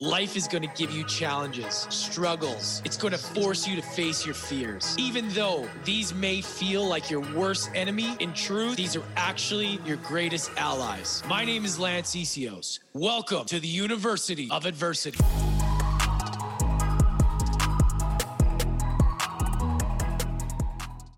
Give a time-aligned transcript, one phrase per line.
[0.00, 2.80] Life is going to give you challenges, struggles.
[2.84, 4.94] It's going to force you to face your fears.
[4.96, 9.96] Even though these may feel like your worst enemy, in truth, these are actually your
[9.96, 11.24] greatest allies.
[11.26, 12.78] My name is Lance Essihos.
[12.94, 15.18] Welcome to the University of Adversity.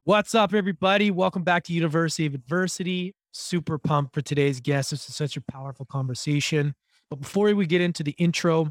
[0.05, 1.11] What's up, everybody?
[1.11, 3.15] Welcome back to University of Adversity.
[3.33, 4.93] Super pumped for today's guest.
[4.93, 6.75] This is such a powerful conversation.
[7.11, 8.71] But before we get into the intro,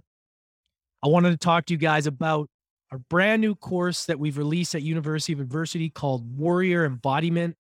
[1.04, 2.50] I wanted to talk to you guys about
[2.92, 7.56] our brand new course that we've released at University of Adversity called Warrior Embodiment.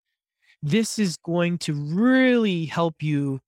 [0.63, 3.39] This is going to really help you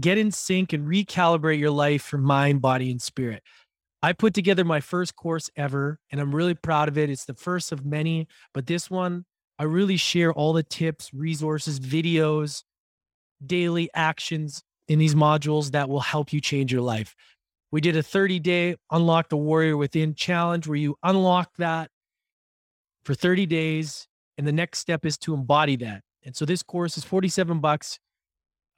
[0.00, 3.42] get in sync and recalibrate your life for mind, body, and spirit.
[4.02, 7.10] I put together my first course ever, and I'm really proud of it.
[7.10, 9.24] It's the first of many, but this one,
[9.58, 12.62] I really share all the tips, resources, videos,
[13.44, 17.14] daily actions in these modules that will help you change your life.
[17.70, 21.90] We did a 30 day unlock the warrior within challenge where you unlock that
[23.04, 24.06] for 30 days.
[24.38, 26.02] And the next step is to embody that.
[26.24, 27.98] And so this course is 47 bucks.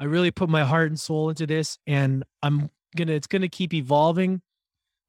[0.00, 3.42] I really put my heart and soul into this and I'm going to, it's going
[3.42, 4.42] to keep evolving.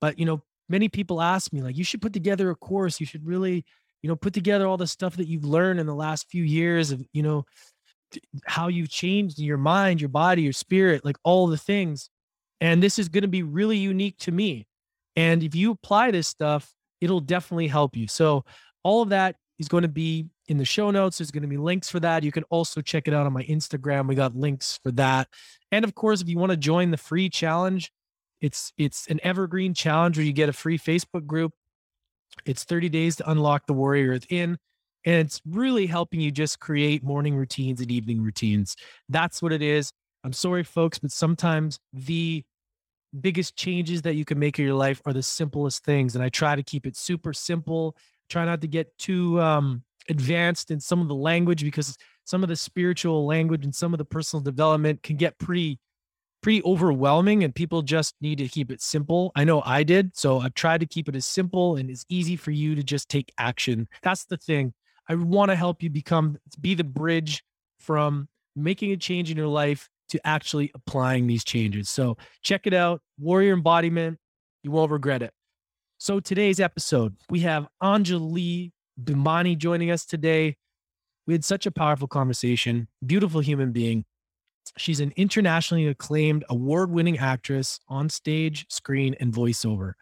[0.01, 2.99] But, you know, many people ask me, like, you should put together a course.
[2.99, 3.65] You should really,
[4.01, 6.91] you know, put together all the stuff that you've learned in the last few years
[6.91, 7.45] of, you know,
[8.45, 12.09] how you've changed your mind, your body, your spirit, like all the things.
[12.61, 14.67] And this is going to be really unique to me.
[15.15, 18.07] And if you apply this stuff, it'll definitely help you.
[18.07, 18.45] So,
[18.83, 21.17] all of that is going to be in the show notes.
[21.17, 22.23] There's going to be links for that.
[22.23, 24.07] You can also check it out on my Instagram.
[24.07, 25.27] We got links for that.
[25.71, 27.91] And of course, if you want to join the free challenge,
[28.41, 31.53] it's it's an evergreen challenge where you get a free Facebook group.
[32.45, 34.57] It's 30 days to unlock the warrior within.
[35.05, 38.75] And it's really helping you just create morning routines and evening routines.
[39.07, 39.91] That's what it is.
[40.23, 42.43] I'm sorry, folks, but sometimes the
[43.21, 46.15] biggest changes that you can make in your life are the simplest things.
[46.15, 47.95] And I try to keep it super simple.
[48.29, 51.95] Try not to get too um, advanced in some of the language because
[52.25, 55.79] some of the spiritual language and some of the personal development can get pretty
[56.41, 59.31] pretty overwhelming and people just need to keep it simple.
[59.35, 60.15] I know I did.
[60.15, 63.09] So I've tried to keep it as simple and as easy for you to just
[63.09, 63.87] take action.
[64.03, 64.73] That's the thing.
[65.07, 67.43] I want to help you become be the bridge
[67.79, 71.89] from making a change in your life to actually applying these changes.
[71.89, 74.17] So check it out, Warrior Embodiment.
[74.63, 75.33] You won't regret it.
[75.97, 78.71] So today's episode, we have Anjali
[79.01, 80.57] Bhimani joining us today.
[81.27, 84.05] We had such a powerful conversation, beautiful human being.
[84.77, 89.93] She's an internationally acclaimed award winning actress on stage, screen, and voiceover.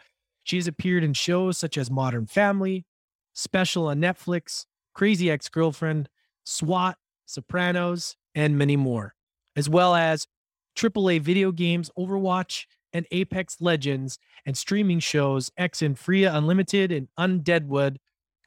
[0.43, 2.85] She has appeared in shows such as Modern Family,
[3.33, 6.09] Special on Netflix, Crazy Ex Girlfriend,
[6.45, 9.15] SWAT, Sopranos, and many more
[9.55, 10.27] as well as
[10.75, 17.97] AAA video games, Overwatch, and Apex Legends, and streaming shows Exandria Unlimited and Undeadwood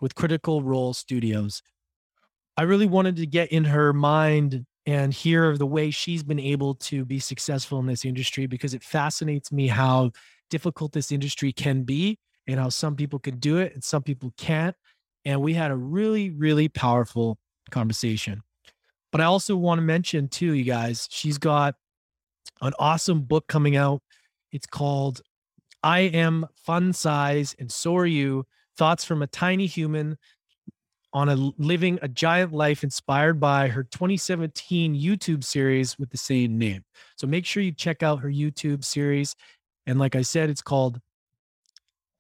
[0.01, 1.63] with Critical Role Studios.
[2.57, 6.75] I really wanted to get in her mind and hear the way she's been able
[6.75, 10.13] to be successful in this industry because it fascinates me how
[10.49, 14.33] difficult this industry can be and how some people can do it and some people
[14.37, 14.77] can't.
[15.27, 17.37] And we had a really, really powerful
[17.71, 18.43] conversation.
[19.11, 21.75] But I also want to mention too, you guys, she's got
[22.63, 24.03] an awesome book coming out.
[24.53, 25.21] It's called
[25.83, 28.47] I Am Fun Size and So Are You
[28.79, 30.17] Thoughts from a Tiny Human
[31.13, 36.57] on a Living a Giant Life inspired by her 2017 YouTube series with the same
[36.57, 36.85] name.
[37.17, 39.35] So make sure you check out her YouTube series.
[39.87, 41.01] And like I said, it's called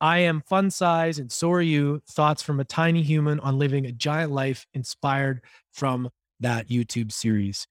[0.00, 3.86] I Am Fun Size and So Are You Thoughts from a Tiny Human on Living
[3.86, 5.40] a Giant Life inspired
[5.72, 7.66] from that YouTube series.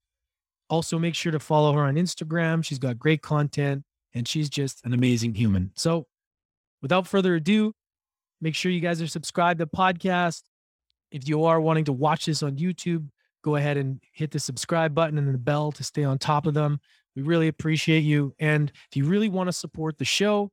[0.68, 2.64] Also, make sure to follow her on Instagram.
[2.64, 5.70] She's got great content and she's just an amazing human.
[5.76, 6.08] So,
[6.82, 7.72] without further ado,
[8.40, 10.42] make sure you guys are subscribed to the podcast.
[11.12, 13.08] If you are wanting to watch this on YouTube,
[13.44, 16.54] go ahead and hit the subscribe button and the bell to stay on top of
[16.54, 16.80] them.
[17.14, 18.34] We really appreciate you.
[18.40, 20.50] And if you really want to support the show,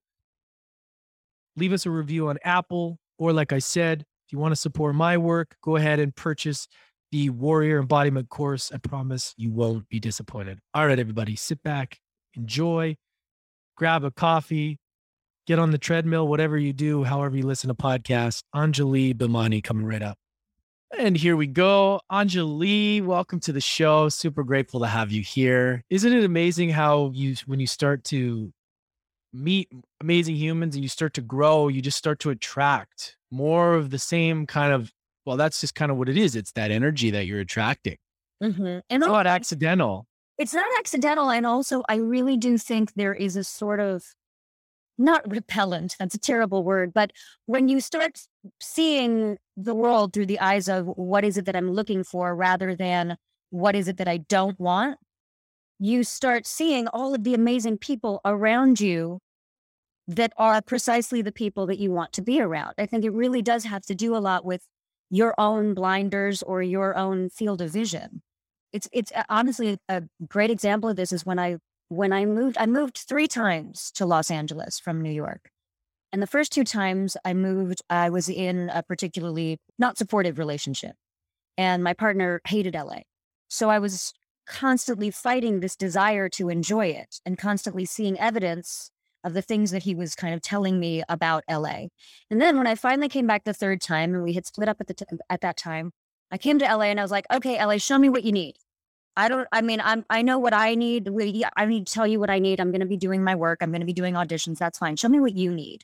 [1.55, 2.97] leave us a review on Apple.
[3.17, 6.67] Or, like I said, if you want to support my work, go ahead and purchase
[7.11, 8.71] the Warrior Embodiment course.
[8.73, 10.59] I promise you won't be disappointed.
[10.73, 11.99] All right, everybody, sit back,
[12.33, 12.95] enjoy,
[13.77, 14.79] grab a coffee,
[15.45, 18.41] get on the treadmill, whatever you do, however you listen to podcasts.
[18.55, 20.17] Anjali Bhimani coming right up.
[20.97, 22.01] And here we go.
[22.11, 24.09] Anjali, welcome to the show.
[24.09, 25.83] Super grateful to have you here.
[25.89, 28.51] Isn't it amazing how you, when you start to
[29.33, 29.69] meet
[29.99, 33.99] amazing humans and you start to grow, you just start to attract more of the
[33.99, 34.91] same kind of
[35.25, 36.35] well, that's just kind of what it is.
[36.35, 37.97] It's that energy that you're attracting.
[38.43, 38.65] Mm-hmm.
[38.65, 40.05] And it's not accidental.
[40.37, 41.29] It's not accidental.
[41.29, 44.03] And also, I really do think there is a sort of
[44.97, 47.11] not repellent, that's a terrible word, but
[47.47, 48.19] when you start
[48.61, 52.75] seeing the world through the eyes of what is it that I'm looking for rather
[52.75, 53.17] than
[53.49, 54.99] what is it that I don't want,
[55.79, 59.19] you start seeing all of the amazing people around you
[60.07, 62.73] that are precisely the people that you want to be around.
[62.77, 64.65] I think it really does have to do a lot with
[65.09, 68.21] your own blinders or your own field of vision.
[68.71, 71.57] It's it's uh, honestly a great example of this is when I
[71.89, 75.49] when I moved I moved 3 times to Los Angeles from New York.
[76.11, 80.95] And the first two times I moved I was in a particularly not supportive relationship
[81.57, 83.01] and my partner hated LA.
[83.49, 84.13] So I was
[84.45, 88.91] constantly fighting this desire to enjoy it and constantly seeing evidence
[89.23, 91.87] of the things that he was kind of telling me about LA.
[92.29, 94.77] And then when I finally came back the third time and we had split up
[94.81, 95.91] at the t- at that time,
[96.31, 98.55] I came to LA and I was like, "Okay, LA, show me what you need."
[99.15, 101.09] I don't I mean, I'm I know what I need.
[101.55, 102.59] I need to tell you what I need.
[102.59, 103.59] I'm going to be doing my work.
[103.61, 104.57] I'm going to be doing auditions.
[104.57, 104.95] That's fine.
[104.95, 105.83] Show me what you need.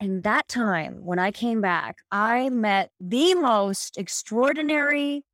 [0.00, 5.24] And that time when I came back, I met the most extraordinary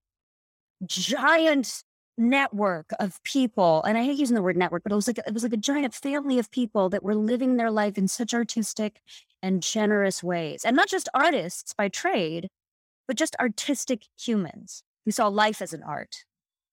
[0.86, 1.82] giant
[2.18, 5.32] network of people and i hate using the word network but it was like it
[5.32, 9.00] was like a giant family of people that were living their life in such artistic
[9.42, 12.50] and generous ways and not just artists by trade
[13.10, 14.84] but just artistic humans.
[15.04, 16.24] Who saw life as an art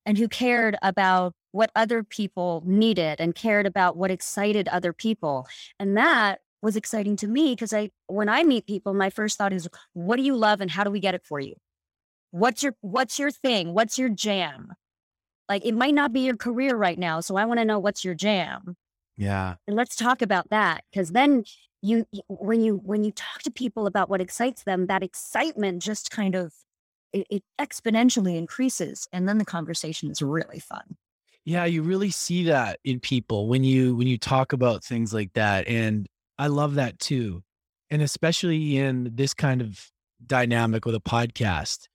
[0.05, 5.47] and who cared about what other people needed and cared about what excited other people
[5.79, 9.51] and that was exciting to me because i when i meet people my first thought
[9.51, 11.55] is what do you love and how do we get it for you?
[12.29, 13.73] What's your what's your thing?
[13.73, 14.73] What's your jam
[15.49, 17.19] like it might not be your career right now.
[17.19, 18.75] So I want to know what's your jam.
[19.17, 19.55] Yeah.
[19.67, 20.83] And let's talk about that.
[20.93, 21.43] Cause then
[21.81, 26.11] you, when you, when you talk to people about what excites them, that excitement just
[26.11, 26.53] kind of,
[27.13, 29.07] it, it exponentially increases.
[29.11, 30.97] And then the conversation is really fun.
[31.45, 31.65] Yeah.
[31.65, 35.67] You really see that in people when you, when you talk about things like that.
[35.67, 36.07] And
[36.37, 37.43] I love that too.
[37.89, 39.89] And especially in this kind of
[40.25, 41.87] dynamic with a podcast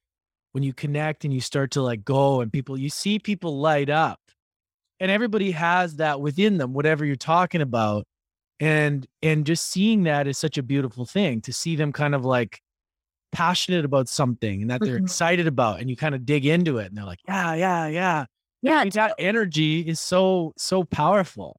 [0.53, 3.91] when you connect and you start to like go and people you see people light
[3.91, 4.21] up.
[5.01, 8.05] And everybody has that within them whatever you're talking about.
[8.61, 12.25] And and just seeing that is such a beautiful thing to see them kind of
[12.25, 12.61] like
[13.33, 15.05] passionate about something and that they're mm-hmm.
[15.05, 18.27] excited about and you kind of dig into it and they're like yeah yeah yeah.
[18.61, 18.85] Yeah.
[18.85, 21.59] that energy is so so powerful.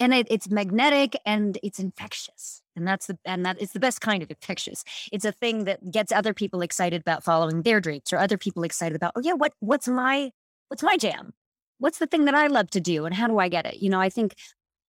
[0.00, 4.00] And it, it's magnetic and it's infectious and that's the and that is the best
[4.00, 4.84] kind of infectious.
[5.12, 8.62] It's a thing that gets other people excited about following their dreams or other people
[8.64, 10.30] excited about oh yeah what what's my
[10.68, 11.32] what's my jam?
[11.78, 13.82] What's the thing that i love to do and how do i get it?
[13.82, 14.34] You know i think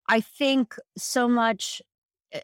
[0.08, 1.82] i think so much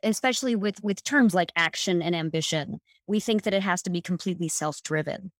[0.02, 4.00] especially with with terms like action and ambition we think that it has to be
[4.00, 5.32] completely self-driven.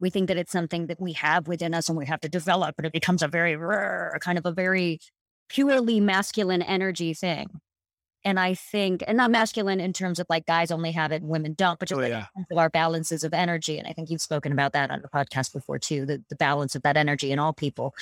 [0.00, 2.74] We think that it's something that we have within us and we have to develop
[2.78, 3.56] and it becomes a very
[4.20, 4.98] kind of a very
[5.48, 7.46] purely masculine energy thing
[8.24, 11.52] and I think, and not masculine in terms of like guys only have it, women
[11.52, 12.26] don't, but just oh, like yeah.
[12.56, 13.78] our balances of energy.
[13.78, 16.74] And I think you've spoken about that on the podcast before too, the, the balance
[16.74, 17.94] of that energy in all people.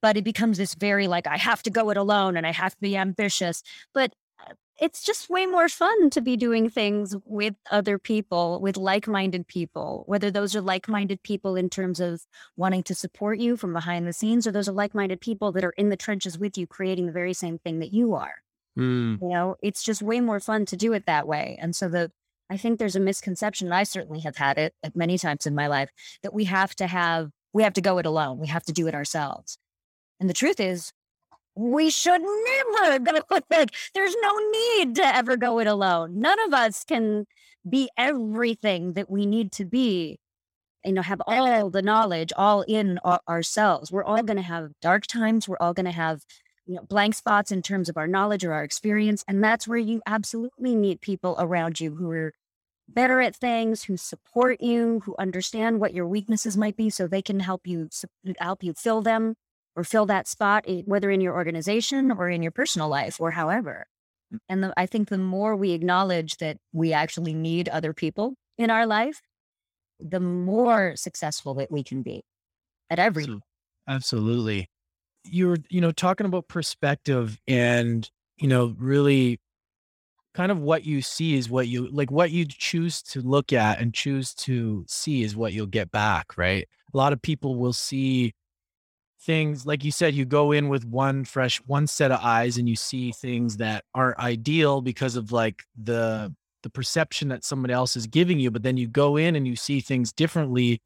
[0.00, 2.74] But it becomes this very like, I have to go it alone and I have
[2.74, 3.62] to be ambitious.
[3.92, 4.12] But
[4.46, 9.08] uh, it's just way more fun to be doing things with other people, with like
[9.08, 12.22] minded people, whether those are like minded people in terms of
[12.56, 15.64] wanting to support you from behind the scenes, or those are like minded people that
[15.64, 18.34] are in the trenches with you, creating the very same thing that you are.
[18.78, 19.20] Mm.
[19.20, 21.56] You know, it's just way more fun to do it that way.
[21.60, 22.10] And so the
[22.50, 25.90] I think there's a misconception, I certainly have had it many times in my life,
[26.22, 28.38] that we have to have we have to go it alone.
[28.38, 29.58] We have to do it ourselves.
[30.20, 30.92] And the truth is,
[31.56, 36.20] we should never go like there's no need to ever go it alone.
[36.20, 37.26] None of us can
[37.68, 40.18] be everything that we need to be
[40.84, 45.06] you know have all the knowledge all in ourselves we're all going to have dark
[45.06, 46.20] times we're all going to have
[46.66, 49.24] you know, blank spots in terms of our knowledge or our experience.
[49.28, 52.32] And that's where you absolutely need people around you who are
[52.88, 57.22] better at things, who support you, who understand what your weaknesses might be so they
[57.22, 57.88] can help you
[58.38, 59.34] help you fill them
[59.76, 63.86] or fill that spot, whether in your organization or in your personal life or however.
[64.32, 64.38] Mm.
[64.48, 68.70] And the, I think the more we acknowledge that we actually need other people in
[68.70, 69.20] our life,
[69.98, 72.22] the more successful that we can be
[72.90, 73.26] at every.
[73.88, 74.68] Absolutely
[75.24, 79.40] you're you know talking about perspective and you know really
[80.34, 83.80] kind of what you see is what you like what you choose to look at
[83.80, 86.66] and choose to see is what you'll get back right?
[86.92, 88.34] A lot of people will see
[89.20, 92.68] things like you said you go in with one fresh one set of eyes and
[92.68, 97.96] you see things that aren't ideal because of like the the perception that somebody else
[97.96, 100.80] is giving you but then you go in and you see things differently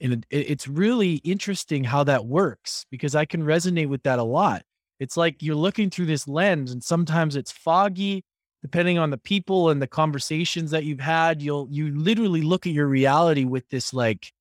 [0.00, 4.62] and it's really interesting how that works because I can resonate with that a lot.
[4.98, 8.24] It's like you're looking through this lens and sometimes it's foggy
[8.62, 12.72] depending on the people and the conversations that you've had, you'll you literally look at
[12.72, 14.32] your reality with this like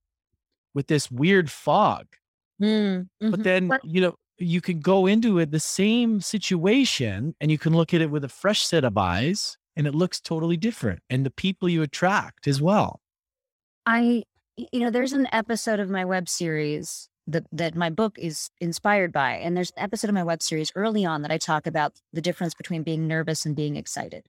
[0.74, 2.08] with this weird fog.
[2.62, 3.44] Mm, But mhm.
[3.44, 7.94] then, you know, you can go into it the same situation and you can look
[7.94, 11.02] at it with a fresh set of eyes and it looks totally different.
[11.10, 13.00] And the people you attract as well.
[13.86, 14.24] I,
[14.72, 19.12] you know, there's an episode of my web series that that my book is inspired
[19.12, 21.94] by, and there's an episode of my web series early on that I talk about
[22.14, 24.26] the difference between being nervous and being excited.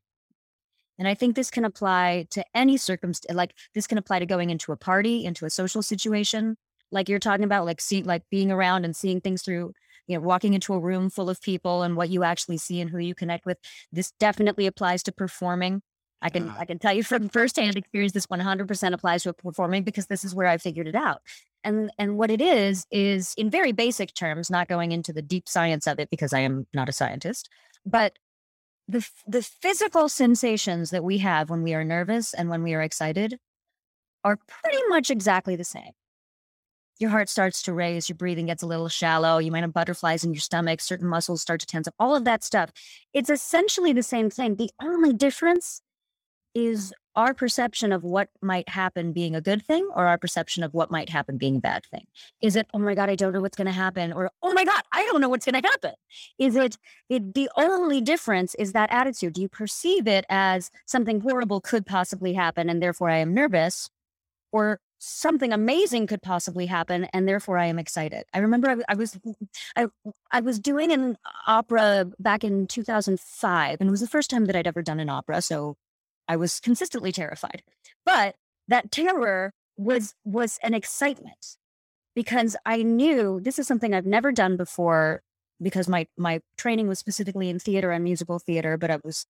[0.98, 3.34] And I think this can apply to any circumstance.
[3.34, 6.56] Like this can apply to going into a party, into a social situation,
[6.92, 9.72] like you're talking about, like see, like being around and seeing things through.
[10.06, 12.90] You know, walking into a room full of people and what you actually see and
[12.90, 13.58] who you connect with.
[13.92, 15.82] This definitely applies to performing.
[16.22, 16.56] I can Ah.
[16.60, 20.34] I can tell you from firsthand experience this 100% applies to performing because this is
[20.34, 21.22] where I figured it out.
[21.64, 25.48] And and what it is is in very basic terms, not going into the deep
[25.48, 27.48] science of it because I am not a scientist,
[27.84, 28.18] but
[28.88, 32.82] the the physical sensations that we have when we are nervous and when we are
[32.82, 33.38] excited
[34.24, 35.92] are pretty much exactly the same.
[36.98, 40.22] Your heart starts to race, your breathing gets a little shallow, you might have butterflies
[40.22, 42.70] in your stomach, certain muscles start to tense up, all of that stuff.
[43.14, 44.56] It's essentially the same thing.
[44.56, 45.80] The only difference
[46.54, 50.72] is our perception of what might happen being a good thing or our perception of
[50.72, 52.06] what might happen being a bad thing.
[52.40, 54.12] Is it, oh my God, I don't know what's going to happen?
[54.12, 55.94] Or, oh my God, I don't know what's going to happen?
[56.38, 56.78] Is it,
[57.08, 59.34] it, the only difference is that attitude.
[59.34, 63.90] Do you perceive it as something horrible could possibly happen and therefore I am nervous?
[64.52, 68.24] Or something amazing could possibly happen and therefore I am excited.
[68.34, 69.18] I remember I was
[69.74, 69.86] I
[70.30, 71.16] I was doing an
[71.46, 75.08] opera back in 2005 and it was the first time that I'd ever done an
[75.08, 75.76] opera so
[76.30, 77.64] I was consistently terrified.
[78.06, 78.36] But
[78.68, 81.56] that terror was was an excitement
[82.14, 85.22] because I knew this is something I've never done before
[85.60, 89.26] because my my training was specifically in theater and musical theater but I was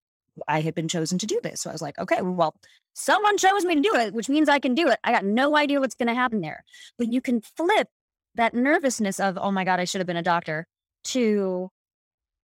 [0.46, 1.62] I had been chosen to do this.
[1.62, 2.54] So I was like, okay, well,
[2.94, 4.98] someone chose me to do it, which means I can do it.
[5.02, 6.64] I got no idea what's going to happen there.
[6.98, 7.88] But you can flip
[8.36, 10.66] that nervousness of, oh my God, I should have been a doctor
[11.04, 11.70] to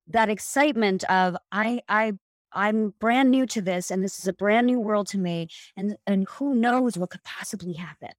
[0.08, 2.14] that excitement of I I
[2.56, 5.96] I'm brand new to this and this is a brand new world to me and
[6.06, 8.10] and who knows what could possibly happen.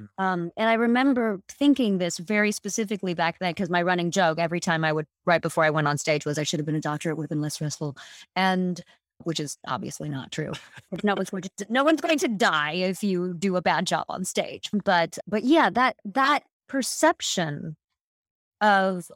[0.00, 0.08] Mm.
[0.18, 4.60] Um, and I remember thinking this very specifically back then because my running joke every
[4.60, 6.80] time I would right before I went on stage was I should have been a
[6.80, 7.10] doctor.
[7.10, 7.96] It would have been less stressful,
[8.34, 8.80] and
[9.22, 10.52] which is obviously not true.
[11.02, 14.06] no one's going to no one's going to die if you do a bad job
[14.08, 14.70] on stage.
[14.84, 17.76] But but yeah, that that perception
[18.60, 19.10] of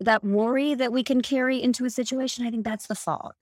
[0.00, 3.34] that worry that we can carry into a situation, I think that's the fog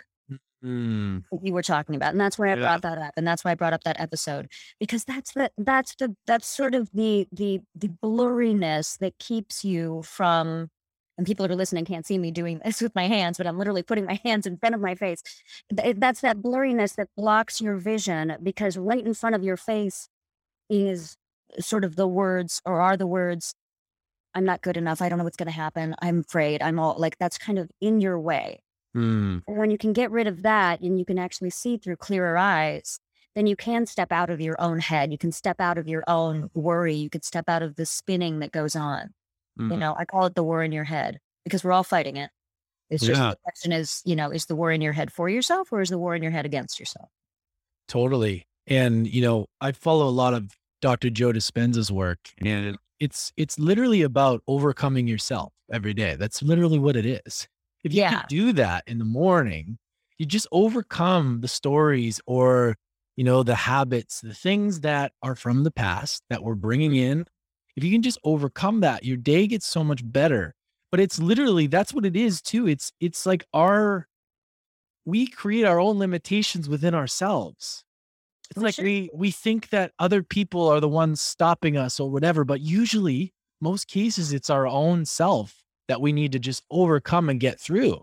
[0.64, 2.12] Mm, you were talking about.
[2.12, 2.56] And that's why I Yeah.
[2.56, 3.12] brought that up.
[3.16, 4.48] And that's why I brought up that episode.
[4.78, 10.02] Because that's the that's the that's sort of the the the blurriness that keeps you
[10.02, 10.68] from
[11.16, 13.58] and people that are listening can't see me doing this with my hands, but I'm
[13.58, 15.22] literally putting my hands in front of my face.
[15.70, 20.08] That's that blurriness that blocks your vision because right in front of your face
[20.70, 21.16] is
[21.60, 23.54] sort of the words or are the words,
[24.34, 25.02] I'm not good enough.
[25.02, 25.94] I don't know what's going to happen.
[26.02, 26.62] I'm afraid.
[26.62, 28.62] I'm all like, that's kind of in your way.
[28.96, 32.36] Mm, when you can get rid of that and you can actually see through clearer
[32.36, 33.00] eyes,
[33.34, 35.12] then you can step out of your own head.
[35.12, 36.94] You can step out of your own worry.
[36.94, 39.14] You can step out of the spinning that goes on.
[39.56, 39.78] You mm.
[39.78, 42.30] know, I call it the war in your head because we're all fighting it.
[42.88, 43.30] It's just Yeah.
[43.30, 45.90] the question is, you know, is the war in your head for yourself or is
[45.90, 47.08] the war in your head against yourself?
[47.86, 48.46] Totally.
[48.66, 51.10] And you know, I follow a lot of Dr.
[51.10, 56.16] Joe Dispenza's work, and it's it's literally about overcoming yourself every day.
[56.16, 57.48] That's literally what it is.
[57.84, 58.10] If you Yeah.
[58.10, 59.78] can do that in the morning,
[60.18, 62.76] you just overcome the stories or
[63.16, 67.12] you know the habits, the things that are from the past that we're bringing mm-hmm.
[67.20, 67.24] in.
[67.76, 70.54] If you can just overcome that, your day gets so much better.
[70.90, 72.66] But it's literally that's what it is too.
[72.68, 74.06] It's it's like our
[75.04, 77.84] we create our own limitations within ourselves.
[78.50, 78.84] It's We like should.
[78.84, 83.32] we we think that other people are the ones stopping us or whatever, but usually
[83.60, 85.59] most cases it's our own self
[85.90, 88.02] that we need to just overcome and get through.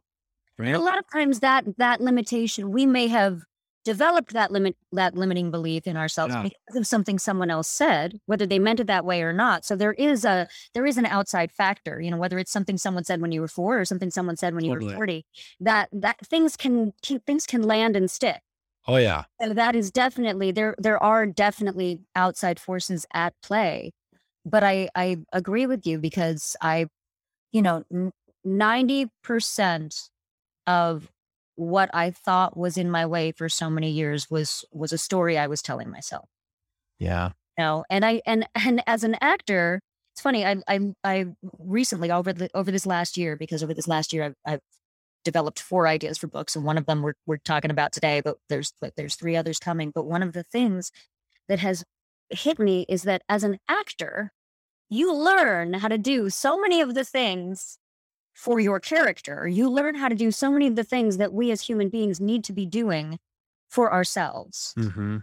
[0.60, 0.74] Right?
[0.75, 3.41] a lot of times that that limitation we may have
[3.86, 6.41] developed that limit that limiting belief in ourselves Yeah.
[6.44, 9.75] because of something someone else said whether they meant it that way or not so
[9.75, 13.22] there is a there is an outside factor you know whether it's something someone said
[13.22, 14.94] when you were 4 or something someone said when you Totally.
[14.94, 15.25] were 40
[15.60, 16.91] that that things can
[17.27, 18.41] things can land and stick
[18.88, 19.25] Oh yeah.
[19.41, 23.94] so that is definitely there there are definitely outside forces at play
[24.44, 26.88] but i i agree with you because i
[27.51, 27.83] you know
[28.45, 30.09] 90%
[30.65, 31.11] of
[31.55, 35.37] what i thought was in my way for so many years was was a story
[35.37, 36.29] i was telling myself
[36.99, 37.29] Yeah.
[37.57, 39.81] you know and i and and as an actor
[40.13, 41.25] it's funny i i i
[41.57, 44.59] recently over the over this last year because over this last year i've, I've
[45.25, 48.21] developed four ideas for books, and one of them we're we're talking about today.
[48.21, 49.91] But there's but there's three others coming.
[49.93, 50.89] But one of the things
[51.49, 51.83] that has
[52.29, 54.31] hit me is that as an actor,
[54.89, 57.77] you learn how to do so many of the things
[58.34, 59.48] for your character.
[59.48, 62.22] You learn how to do so many of the things that we as human beings
[62.22, 63.20] need to be doing
[63.70, 64.74] for ourselves.
[64.77, 65.17] Mm-hmm.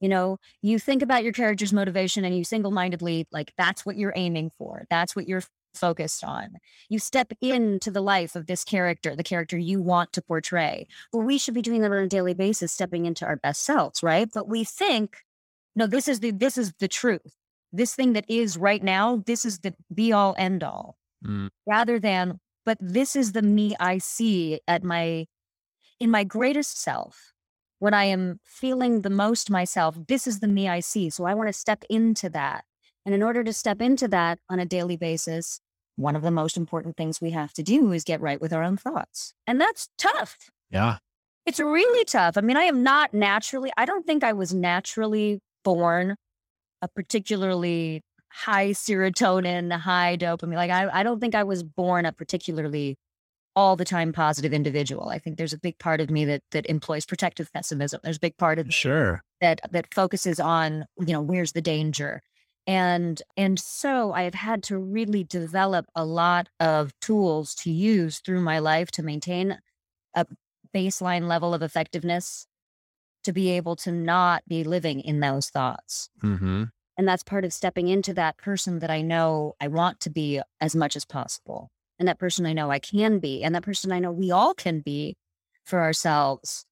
[0.00, 3.96] You know, you think about your character's motivation and you single mindedly, like, that's what
[3.96, 4.84] you're aiming for.
[4.90, 5.42] That's what you're
[5.74, 6.58] focused on.
[6.88, 10.86] You step into the life of this character, the character you want to portray.
[11.12, 14.02] Well, we should be doing that on a daily basis, stepping into our best selves,
[14.02, 14.28] right?
[14.32, 15.18] But we think,
[15.74, 17.34] no, this is the this is the truth.
[17.72, 20.96] This thing that is right now, this is the be all end all.
[21.24, 21.48] Mm.
[21.66, 25.26] Rather than, but this is the me I see at my
[26.00, 27.32] in my greatest self
[27.78, 31.10] when I am feeling the most myself, this is the me I see.
[31.10, 32.64] So I want to step into that.
[33.06, 35.60] And in order to step into that on a daily basis,
[35.96, 38.62] one of the most important things we have to do is get right with our
[38.62, 39.32] own thoughts.
[39.46, 40.50] And that's tough.
[40.70, 40.98] Yeah.
[41.46, 42.36] It's really tough.
[42.36, 46.16] I mean, I am not naturally, I don't think I was naturally born
[46.82, 50.54] a particularly high serotonin, high dopamine.
[50.54, 52.96] Like, I, I don't think I was born a particularly
[53.56, 55.08] all the time positive individual.
[55.08, 58.00] I think there's a big part of me that that employs protective pessimism.
[58.04, 62.22] There's a big part of sure that that focuses on, you know, where's the danger.
[62.68, 68.20] And and so I have had to really develop a lot of tools to use
[68.20, 69.58] through my life to maintain
[70.14, 70.26] a
[70.72, 72.46] baseline level of effectiveness
[73.28, 76.08] to be able to not be living in those thoughts.
[76.24, 76.64] Mm-hmm.
[76.96, 80.40] And that's part of stepping into that person that I know I want to be
[80.62, 83.92] as much as possible and that person I know I can be, and that person
[83.92, 85.18] I know we all can be
[85.64, 86.64] for ourselves.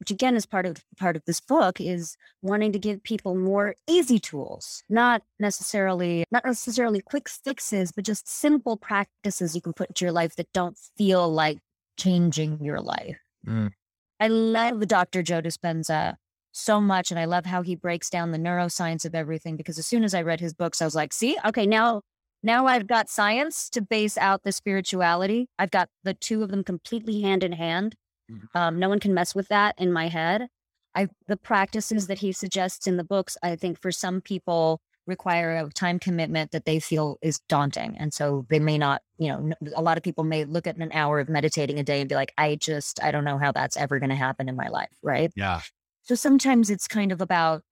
[0.00, 3.74] Which again is part of part of this book is wanting to give people more
[3.86, 9.90] easy tools, not necessarily not necessarily quick fixes, but just simple practices you can put
[9.90, 11.58] into your life that don't feel like
[11.98, 13.18] changing your life.
[13.46, 13.72] Mm.
[14.20, 15.22] I love Dr.
[15.22, 16.16] Joe Dispenza
[16.52, 19.56] so much, and I love how he breaks down the neuroscience of everything.
[19.56, 22.02] Because as soon as I read his books, I was like, "See, okay, now
[22.42, 25.48] now I've got science to base out the spirituality.
[25.58, 27.96] I've got the two of them completely hand in hand.
[28.30, 28.58] Mm-hmm.
[28.58, 30.48] Um, no one can mess with that in my head.
[30.94, 35.56] I the practices that he suggests in the books, I think for some people require
[35.56, 39.02] a time commitment that they feel is daunting, and so they may not.
[39.18, 42.00] You know, a lot of people may look at an hour of meditating a day
[42.00, 44.54] and be like, "I just, I don't know how that's ever going to happen in
[44.54, 45.32] my life." Right?
[45.34, 45.62] Yeah.
[46.02, 47.62] So sometimes it's kind of about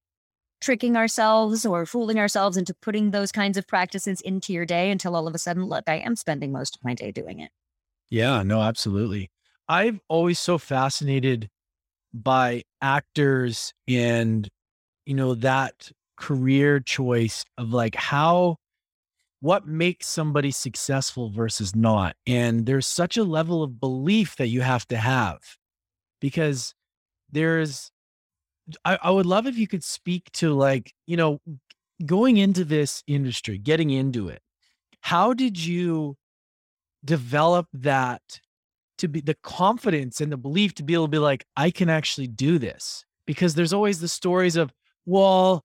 [0.61, 5.15] tricking ourselves or fooling ourselves into putting those kinds of practices into your day until
[5.15, 7.51] all of a sudden, look, I am spending most of my day doing it.
[8.09, 9.31] Yeah, no, absolutely.
[9.69, 11.51] I've always so fascinated
[12.15, 14.49] by actors and,
[15.05, 18.57] you know, that career choice of like how,
[19.41, 22.17] what makes somebody successful versus not.
[22.27, 25.39] And there's such a level of belief that you have to have
[26.21, 26.75] because
[27.31, 27.91] there's
[28.85, 31.41] I, I would love if you could speak to like, you know,
[32.05, 34.43] going into this industry, getting into it.
[35.01, 36.17] How did you
[37.05, 38.41] develop that
[38.99, 41.89] to be the confidence and the belief to be able to be like, I can
[41.89, 43.05] actually do this?
[43.27, 44.73] Because there's always the stories of,
[45.05, 45.65] well,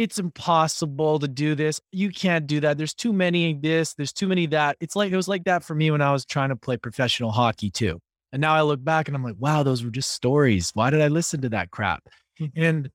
[0.00, 1.78] it's impossible to do this.
[1.92, 2.78] You can't do that.
[2.78, 4.78] There's too many this, there's too many that.
[4.80, 7.30] It's like it was like that for me when I was trying to play professional
[7.30, 8.00] hockey too.
[8.32, 10.70] And now I look back and I'm like, wow, those were just stories.
[10.72, 12.02] Why did I listen to that crap?
[12.56, 12.88] And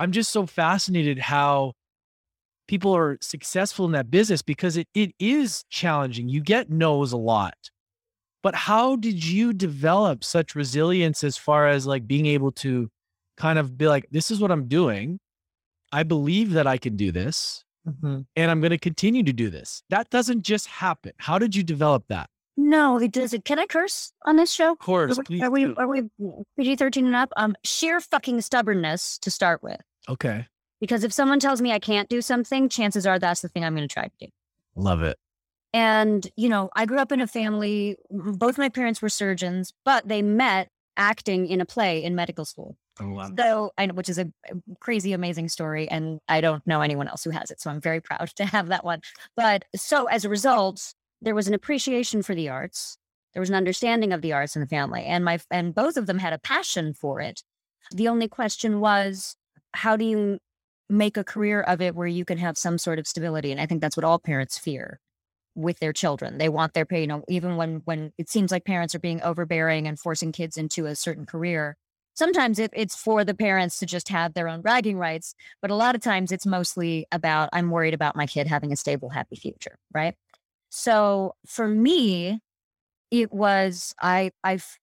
[0.00, 1.74] I'm just so fascinated how
[2.66, 6.28] people are successful in that business because it, it is challenging.
[6.28, 7.54] You get no's a lot.
[8.42, 12.88] But how did you develop such resilience as far as like being able to
[13.36, 15.20] kind of be like, this is what I'm doing.
[15.92, 18.20] I believe that I can do this mm-hmm.
[18.34, 19.82] and I'm going to continue to do this.
[19.90, 21.12] That doesn't just happen.
[21.18, 22.28] How did you develop that?
[22.56, 23.44] No, it doesn't.
[23.44, 24.72] Can I curse on this show?
[24.72, 25.18] Of course.
[25.18, 26.02] Are we, are we, are we
[26.58, 27.32] PG 13 and up?
[27.36, 29.80] Um, sheer fucking stubbornness to start with.
[30.08, 30.46] Okay.
[30.80, 33.74] Because if someone tells me I can't do something, chances are that's the thing I'm
[33.74, 34.26] going to try to do.
[34.74, 35.16] Love it.
[35.72, 40.06] And, you know, I grew up in a family, both my parents were surgeons, but
[40.06, 42.76] they met acting in a play in medical school.
[43.00, 43.30] Oh.
[43.38, 44.30] So, I which is a
[44.80, 45.88] crazy, amazing story.
[45.88, 47.60] And I don't know anyone else who has it.
[47.60, 49.00] So I'm very proud to have that one.
[49.36, 52.98] But so as a result, there was an appreciation for the arts.
[53.32, 56.06] There was an understanding of the arts in the family, and my and both of
[56.06, 57.42] them had a passion for it.
[57.90, 59.36] The only question was,
[59.72, 60.38] how do you
[60.90, 63.50] make a career of it where you can have some sort of stability?
[63.50, 65.00] And I think that's what all parents fear
[65.54, 66.38] with their children.
[66.38, 69.22] They want their, pay, you know, even when when it seems like parents are being
[69.22, 71.76] overbearing and forcing kids into a certain career.
[72.14, 75.74] Sometimes it, it's for the parents to just have their own bragging rights, but a
[75.74, 79.36] lot of times it's mostly about I'm worried about my kid having a stable, happy
[79.36, 80.14] future, right?
[80.70, 82.40] So for me,
[83.10, 84.78] it was I I've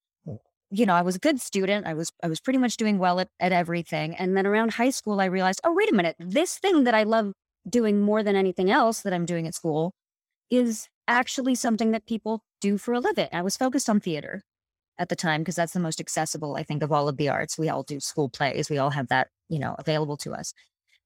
[0.71, 1.87] you know, I was a good student.
[1.87, 4.15] I was I was pretty much doing well at, at everything.
[4.15, 7.03] And then around high school, I realized, oh, wait a minute, this thing that I
[7.03, 7.33] love
[7.67, 9.93] doing more than anything else that I'm doing at school
[10.49, 13.29] is actually something that people do for a living.
[13.31, 14.43] I was focused on theater
[14.99, 17.57] at the time because that's the most accessible, I think, of all of the arts.
[17.57, 18.69] We all do school plays.
[18.69, 20.53] We all have that, you know, available to us.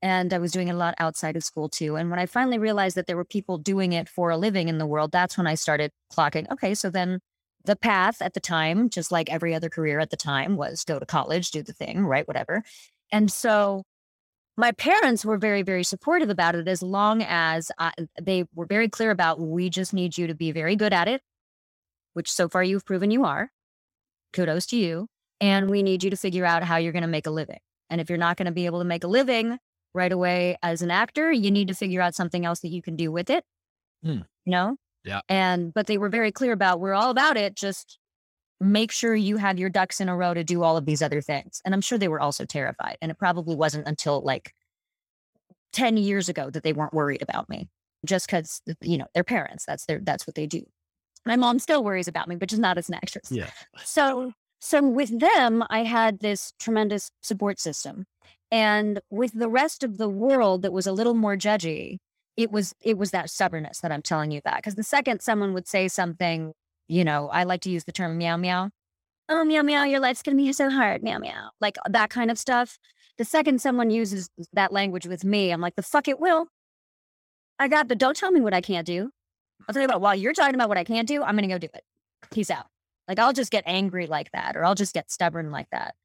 [0.02, 1.96] And I was doing a lot outside of school too.
[1.96, 4.80] And when I finally realized that there were people doing it for a living in
[4.80, 7.20] the world, that's when I started clocking, okay, so then
[7.64, 11.00] the path at the time, just like every other career at the time, was go
[11.00, 12.28] to college, do the thing, right?
[12.28, 12.64] Whatever.
[13.14, 13.84] And so
[14.58, 18.90] my parents were very, very supportive about it as long as I, they were very
[18.90, 21.22] clear about we just need you to be very good at it,
[22.14, 23.50] which so far you've proven you are.
[24.34, 25.08] Kudos to you.
[25.40, 27.60] And we need you to figure out how you're going to make a living.
[27.90, 29.58] And if you're not going to be able to make a living
[29.94, 32.96] right away as an actor, you need to figure out something else that you can
[32.96, 33.44] do with it.
[34.04, 34.22] Hmm.
[34.46, 34.78] You know?
[35.04, 35.22] Yeah.
[35.30, 37.56] And, but they were very clear about we're all about it.
[37.56, 38.00] Just
[38.60, 41.22] make sure you have your ducks in a row to do all of these other
[41.22, 41.62] things.
[41.66, 42.98] And I'm sure they were also terrified.
[43.02, 44.54] And it probably wasn't until like
[45.74, 47.70] 10 years ago that they weren't worried about me
[48.06, 50.64] just because, you know, their parents, that's their, that's what they do.
[51.26, 53.32] My mom still worries about me, but just not as an actress.
[53.32, 53.50] Yeah.
[53.84, 58.06] So, so with them, I had this tremendous support system.
[58.52, 61.98] And with the rest of the world that was a little more judgy,
[62.36, 64.58] it was it was that stubbornness that I'm telling you that.
[64.58, 66.54] Because the second someone would say something
[66.88, 68.70] you know, I like to use the term meow meow.
[69.30, 71.50] Oh, meow meow, your life's going to be so hard, meow meow.
[71.62, 72.78] Like uh, that kind of stuff.
[73.18, 76.48] The second someone uses that language with me, I'm like, the fuck it will.
[77.60, 79.12] I got the don't tell me what I can't do.
[79.68, 81.54] I'll tell you about while you're talking about what I can't do, I'm going to
[81.54, 81.84] go do it.
[82.32, 82.66] Peace out.
[83.08, 85.96] Like I'll just get angry like that or I'll just get stubborn like that.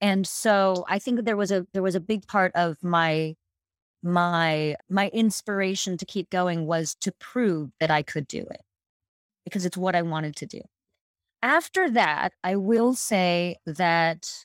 [0.00, 3.34] And so I think there was a there was a big part of my
[4.02, 8.60] my my inspiration to keep going was to prove that I could do it
[9.44, 10.60] because it's what I wanted to do.
[11.42, 14.44] After that, I will say that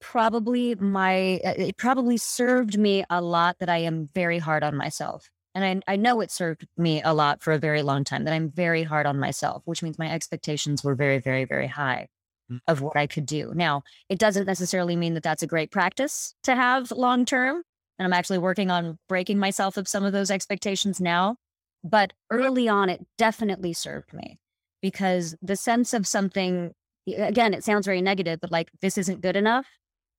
[0.00, 5.30] probably my it probably served me a lot that I am very hard on myself.
[5.54, 8.34] And I, I know it served me a lot for a very long time that
[8.34, 12.08] I'm very hard on myself, which means my expectations were very, very, very high
[12.50, 12.60] Mm.
[12.68, 13.52] of what I could do.
[13.54, 17.62] Now, it doesn't necessarily mean that that's a great practice to have long term.
[17.98, 21.36] And I'm actually working on breaking myself of some of those expectations now.
[21.82, 24.38] But early on, it definitely served me
[24.82, 26.72] because the sense of something,
[27.16, 29.66] again, it sounds very negative, but like this isn't good enough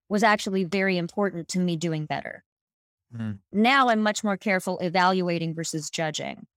[0.10, 2.44] was actually very important to me doing better.
[3.14, 3.40] Mm.
[3.52, 6.48] Now I'm much more careful evaluating versus judging.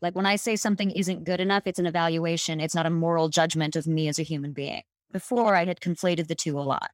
[0.00, 2.60] Like when I say something isn't good enough, it's an evaluation.
[2.60, 4.82] It's not a moral judgment of me as a human being.
[5.12, 6.90] Before I had conflated the two a lot.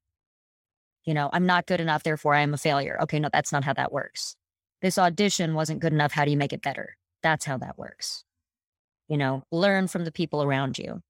[1.04, 2.98] You know, I'm not good enough, therefore I am a failure.
[3.02, 4.36] Okay, no, that's not how that works.
[4.82, 6.12] This audition wasn't good enough.
[6.12, 6.96] How do you make it better?
[7.22, 8.24] That's how that works.
[9.08, 11.00] You know, learn from the people around you.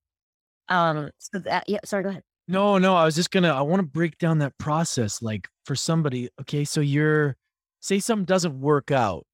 [0.68, 2.22] Um, so that, yeah, sorry, go ahead.
[2.46, 5.20] No, no, I was just gonna I want to break down that process.
[5.20, 7.36] Like for somebody, okay, so you're
[7.80, 9.26] say something doesn't work out.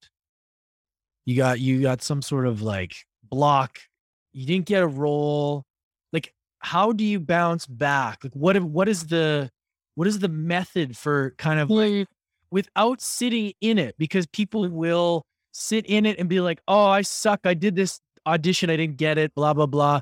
[1.25, 3.79] You got you got some sort of like block,
[4.33, 5.65] you didn't get a role.
[6.13, 8.23] Like, how do you bounce back?
[8.23, 9.51] Like what if- what is the
[9.95, 12.09] what is the method for kind of like
[12.51, 13.95] without sitting in it?
[13.99, 17.41] Because people will sit in it and be like, oh, I suck.
[17.45, 20.01] I did this audition, I didn't get it, blah, blah, blah.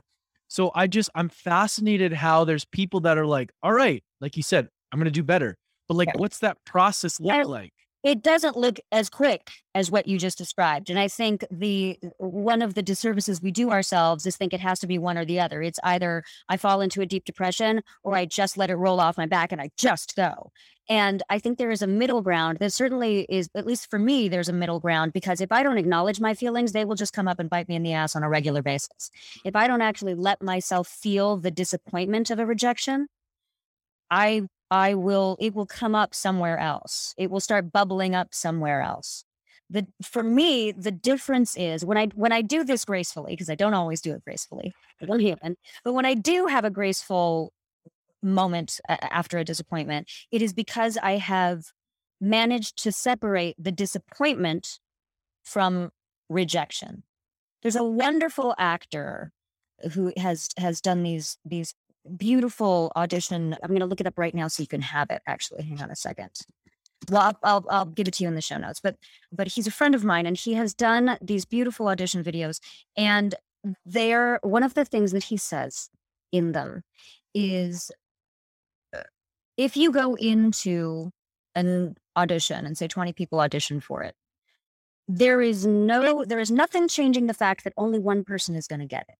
[0.48, 4.42] So I just I'm fascinated how there's people that are like, all right, like you
[4.42, 5.56] said, I'm gonna do better.
[5.88, 7.72] But like, what's that process look like?
[8.02, 12.62] It doesn't look as quick as what you just described and i think the one
[12.62, 15.40] of the disservices we do ourselves is think it has to be one or the
[15.40, 15.62] other.
[15.62, 19.16] It's either i fall into a deep depression or i just let it roll off
[19.16, 20.50] my back and i just go
[20.88, 24.28] and i think there is a middle ground that certainly is at least for me
[24.28, 27.28] there's a middle ground because if i don't acknowledge my feelings they will just come
[27.28, 29.10] up and bite me in the ass on a regular basis.
[29.44, 33.06] If i don't actually let myself feel the disappointment of a rejection
[34.10, 37.14] i I will it will come up somewhere else.
[37.18, 39.22] It will start bubbling up somewhere else.
[39.68, 43.54] The for me, the difference is when I when I do this gracefully, because I
[43.54, 44.72] don't always do it gracefully.
[45.02, 45.56] I'm human.
[45.84, 47.52] But when I do have a graceful
[48.22, 51.66] moment after a disappointment, it is because I have
[52.18, 54.78] managed to separate the disappointment
[55.44, 55.90] from
[56.30, 57.02] rejection.
[57.60, 59.32] There's a wonderful actor
[59.92, 61.74] who has has done these these
[62.16, 63.56] beautiful audition.
[63.62, 65.22] I'm going to look it up right now so you can have it.
[65.26, 66.30] Actually, hang on a second.
[67.10, 68.80] Well, I'll, I'll I'll give it to you in the show notes.
[68.80, 68.96] But
[69.32, 72.60] but he's a friend of mine, and he has done these beautiful audition videos.
[72.96, 73.34] And
[73.84, 75.88] they're one of the things that he says
[76.30, 76.82] in them
[77.34, 77.90] is
[78.94, 79.02] uh,
[79.56, 81.10] if you go into
[81.54, 84.14] an audition and say 20 people audition for it
[85.08, 88.80] there is no there is nothing changing the fact that only one person is going
[88.80, 89.16] to get it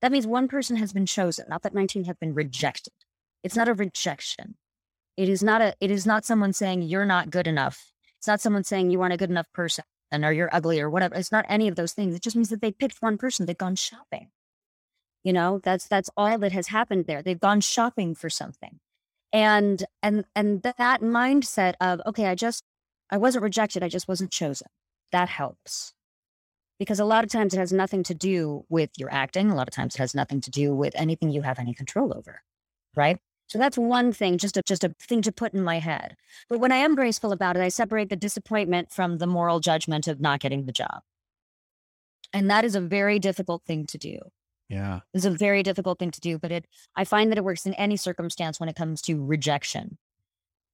[0.00, 2.92] That means one person has been chosen, not that 19 have been rejected.
[3.42, 4.56] It's not a rejection.
[5.16, 7.92] It is not a it is not someone saying you're not good enough.
[8.18, 10.90] It's not someone saying you aren't a good enough person and or you're ugly or
[10.90, 11.14] whatever.
[11.14, 12.14] It's not any of those things.
[12.14, 13.46] It just means that they picked one person.
[13.46, 14.28] They've gone shopping.
[15.24, 17.22] You know, that's that's all that has happened there.
[17.22, 18.78] They've gone shopping for something.
[19.32, 22.64] And and and that mindset of, okay, I just
[23.10, 24.68] I wasn't rejected, I just wasn't chosen.
[25.12, 25.94] That helps
[26.78, 29.50] because a lot of times it has nothing to do with your acting.
[29.50, 32.16] A lot of times it has nothing to do with anything you have any control
[32.16, 32.42] over,
[32.94, 33.18] right?
[33.48, 36.16] So that's one thing, just a, just a thing to put in my head.
[36.48, 40.06] But when I am graceful about it, I separate the disappointment from the moral judgment
[40.06, 41.00] of not getting the job.
[42.32, 44.18] And that is a very difficult thing to do.
[44.68, 45.00] Yeah.
[45.14, 47.72] It's a very difficult thing to do, but it I find that it works in
[47.74, 49.96] any circumstance when it comes to rejection.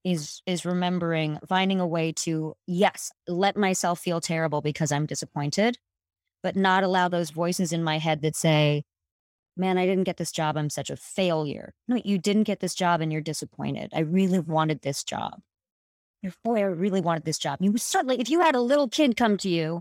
[0.03, 5.79] Is is remembering finding a way to yes, let myself feel terrible because I'm disappointed,
[6.45, 8.85] but not allow those voices in my head that say,
[9.57, 10.59] man, I didn't get this job.
[10.59, 11.73] I'm such a failure.
[11.89, 13.91] No, you didn't get this job and you're disappointed.
[13.95, 15.41] I really wanted this job.
[16.45, 17.61] Boy, I really wanted this job.
[17.63, 19.81] You certainly, if you had a little kid come to you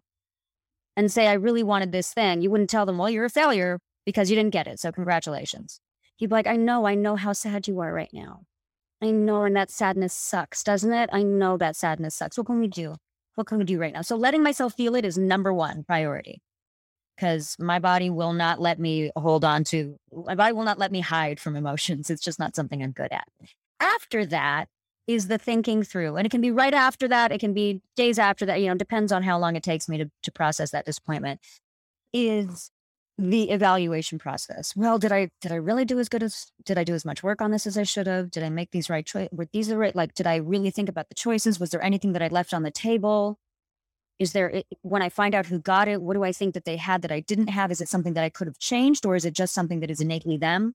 [0.96, 3.80] and say, I really wanted this thing, you wouldn't tell them, well, you're a failure
[4.06, 4.80] because you didn't get it.
[4.80, 5.82] So congratulations.
[6.18, 8.44] You'd be like, I know, I know how sad you are right now.
[9.02, 11.10] I know, and that sadness sucks, doesn't it?
[11.12, 12.38] I know that sadness sucks.
[12.38, 12.96] What can we do?
[13.36, 14.02] What can we do right now?
[14.02, 16.42] So letting myself feel it is number one priority
[17.16, 20.92] because my body will not let me hold on to my body will not let
[20.92, 23.28] me hide from emotions it's just not something i'm good at.
[23.80, 24.70] After that
[25.08, 28.18] is the thinking through and it can be right after that it can be days
[28.18, 30.86] after that you know depends on how long it takes me to, to process that
[30.86, 31.40] disappointment
[32.14, 32.72] is
[33.18, 34.76] the evaluation process.
[34.76, 37.22] Well did i did i really do as good as did i do as much
[37.22, 38.32] work on this as i should have?
[38.32, 40.90] Did i make these right choices were these the right like did i really think
[40.90, 41.60] about the choices?
[41.60, 43.38] Was there anything that i left on the table
[44.20, 46.78] is there when i find out who got it what do i think that they
[46.78, 47.72] had that i didn't have?
[47.72, 50.02] Is it something that i could have changed or is it just something that is
[50.02, 50.74] innately them?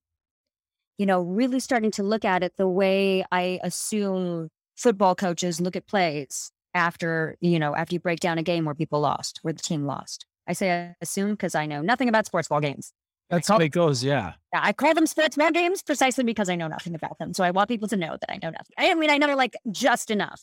[0.99, 5.77] You know really starting to look at it the way i assume football coaches look
[5.77, 9.53] at plays after you know after you break down a game where people lost where
[9.55, 10.27] the team lost.
[10.47, 12.93] I say I assume because i know nothing about sports ball games.
[13.31, 14.33] That's how it goes yeah.
[14.55, 17.51] I call them sports ball games precisely because i know nothing about them so i
[17.51, 20.43] want people to know that i know nothing i mean i know like just enough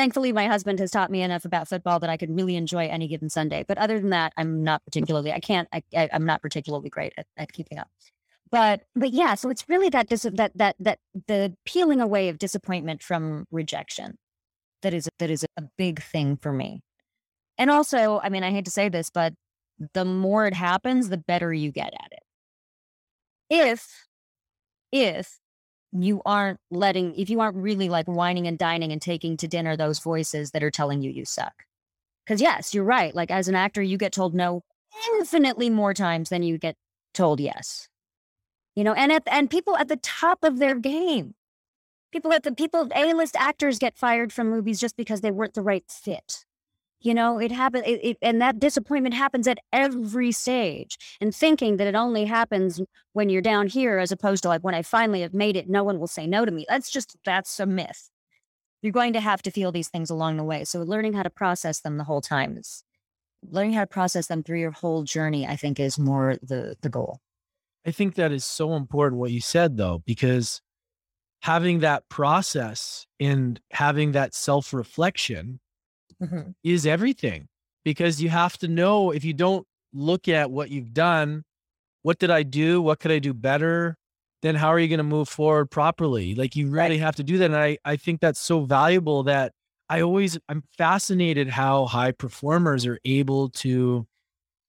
[0.00, 3.06] thankfully my husband has taught me enough about football that I could really enjoy any
[3.06, 3.66] given Sunday.
[3.68, 7.12] But other than that, I'm not particularly, I can't, I, I, am not particularly great
[7.18, 7.88] at, at keeping up.
[8.50, 12.38] But, but yeah, so it's really that, dis- that, that, that the peeling away of
[12.38, 14.16] disappointment from rejection
[14.80, 16.80] that is, that is a big thing for me.
[17.58, 19.34] And also, I mean, I hate to say this, but
[19.92, 22.22] the more it happens, the better you get at it.
[23.50, 24.06] If,
[24.92, 25.38] if
[25.92, 29.76] you aren't letting, if you aren't really like wining and dining and taking to dinner
[29.76, 31.64] those voices that are telling you you suck.
[32.24, 33.14] Because, yes, you're right.
[33.14, 34.62] Like, as an actor, you get told no
[35.14, 36.76] infinitely more times than you get
[37.12, 37.88] told yes.
[38.76, 41.34] You know, and at, and people at the top of their game,
[42.12, 45.54] people at the people, A list actors get fired from movies just because they weren't
[45.54, 46.44] the right fit.
[47.02, 50.98] You know, it it, and that disappointment happens at every stage.
[51.20, 52.80] And thinking that it only happens
[53.14, 55.82] when you're down here, as opposed to like when I finally have made it, no
[55.82, 56.66] one will say no to me.
[56.68, 58.10] That's just, that's a myth.
[58.82, 60.64] You're going to have to feel these things along the way.
[60.64, 62.84] So learning how to process them the whole time is
[63.48, 66.88] learning how to process them through your whole journey, I think is more the, the
[66.88, 67.20] goal.
[67.86, 70.60] I think that is so important what you said though, because
[71.42, 75.60] having that process and having that self reflection
[76.22, 76.50] mm-hmm.
[76.62, 77.48] is everything
[77.84, 81.44] because you have to know if you don't look at what you've done,
[82.02, 82.80] what did I do?
[82.80, 83.96] What could I do better?
[84.42, 86.34] Then how are you going to move forward properly?
[86.34, 87.00] Like you really right.
[87.00, 87.46] have to do that.
[87.46, 89.52] And I, I think that's so valuable that
[89.88, 94.06] I always, I'm fascinated how high performers are able to,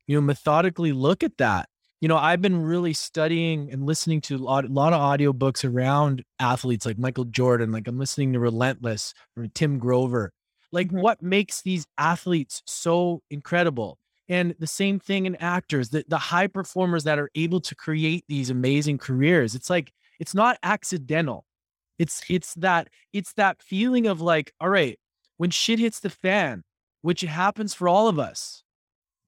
[0.07, 1.69] you know, methodically look at that.
[2.01, 5.63] You know, I've been really studying and listening to a lot, a lot of audiobooks
[5.63, 7.71] around athletes like Michael Jordan.
[7.71, 10.31] Like I'm listening to Relentless from Tim Grover
[10.71, 11.01] like mm-hmm.
[11.01, 13.97] what makes these athletes so incredible?
[14.29, 18.23] And the same thing in actors, the, the high performers that are able to create
[18.29, 19.55] these amazing careers.
[19.55, 21.45] It's like, it's not accidental.
[21.99, 24.97] It's it's that it's that feeling of like, all right,
[25.37, 26.63] when shit hits the fan,
[27.01, 28.63] which happens for all of us.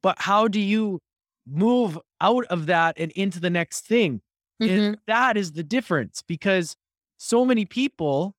[0.02, 1.00] But how do you
[1.48, 4.22] move out of that and into the next thing?
[4.62, 4.80] Mm-hmm.
[4.80, 6.76] And that is the difference because
[7.18, 8.36] so many people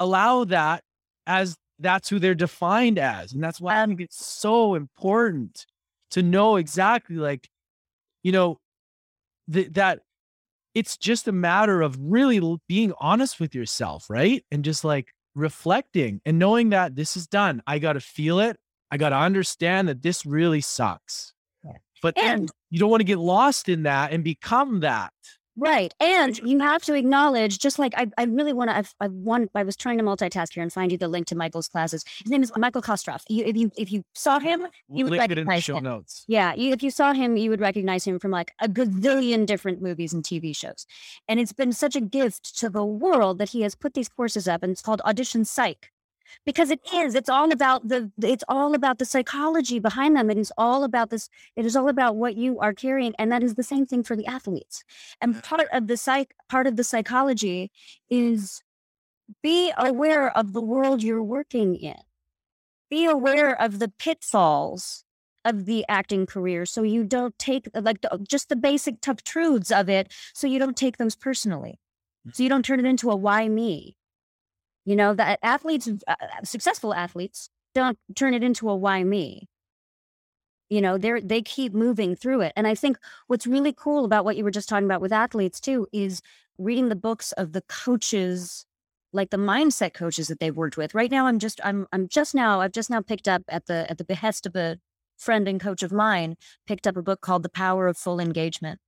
[0.00, 0.82] allow that
[1.26, 3.32] as that's who they're defined as.
[3.32, 5.66] And that's why I think it's so important
[6.10, 7.48] to know exactly like,
[8.22, 8.58] you know,
[9.52, 10.00] th- that
[10.74, 14.44] it's just a matter of really being honest with yourself, right?
[14.50, 17.62] And just like reflecting and knowing that this is done.
[17.66, 18.56] I got to feel it.
[18.90, 21.34] I got to understand that this really sucks.
[22.02, 25.12] But and you don't want to get lost in that and become that.
[25.58, 25.92] Right.
[25.98, 29.48] And you have to acknowledge, just like I, I really want to, I've, I've one,
[29.54, 32.04] I was trying to multitask here and find you the link to Michael's classes.
[32.22, 33.22] His name is Michael Kostroff.
[33.28, 35.84] You, if you, if you saw him, you would Link it in recognize show him.
[35.84, 36.24] notes.
[36.28, 36.54] Yeah.
[36.54, 40.12] You, if you saw him, you would recognize him from like a gazillion different movies
[40.12, 40.86] and TV shows.
[41.28, 44.46] And it's been such a gift to the world that he has put these courses
[44.46, 45.90] up and it's called Audition Psych.
[46.44, 50.30] Because it is, it's all about the, it's all about the psychology behind them.
[50.30, 53.14] It is all about this, it is all about what you are carrying.
[53.18, 54.84] And that is the same thing for the athletes.
[55.20, 57.70] And part of the psych, part of the psychology
[58.10, 58.62] is
[59.42, 61.96] be aware of the world you're working in.
[62.90, 65.04] Be aware of the pitfalls
[65.44, 69.70] of the acting career so you don't take like the, just the basic tough truths
[69.70, 71.78] of it so you don't take those personally.
[72.24, 72.30] Hmm.
[72.32, 73.97] So you don't turn it into a why me.
[74.88, 79.46] You know, that athletes, uh, successful athletes don't turn it into a why me.
[80.70, 82.54] You know, they're they keep moving through it.
[82.56, 82.96] And I think
[83.26, 86.22] what's really cool about what you were just talking about with athletes too is
[86.56, 88.64] reading the books of the coaches
[89.12, 90.94] like the mindset coaches that they've worked with.
[90.94, 93.90] Right now I'm just I'm I'm just now I've just now picked up at the
[93.90, 94.78] at the behest of a
[95.18, 98.80] friend and coach of mine, picked up a book called The Power of Full Engagement,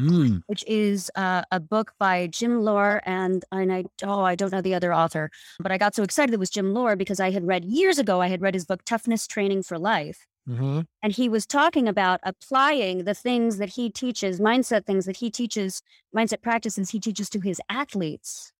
[0.00, 0.42] Mm.
[0.46, 4.62] which is uh, a book by Jim Loehr and and I oh I don't know
[4.62, 7.46] the other author, but I got so excited it was Jim Loehr because I had
[7.46, 10.26] read years ago I had read his book Toughness Training for Life.
[10.46, 15.18] hmm And he was talking about applying the things that he teaches, mindset things that
[15.18, 15.82] he teaches,
[16.16, 18.50] mindset practices he teaches to his athletes,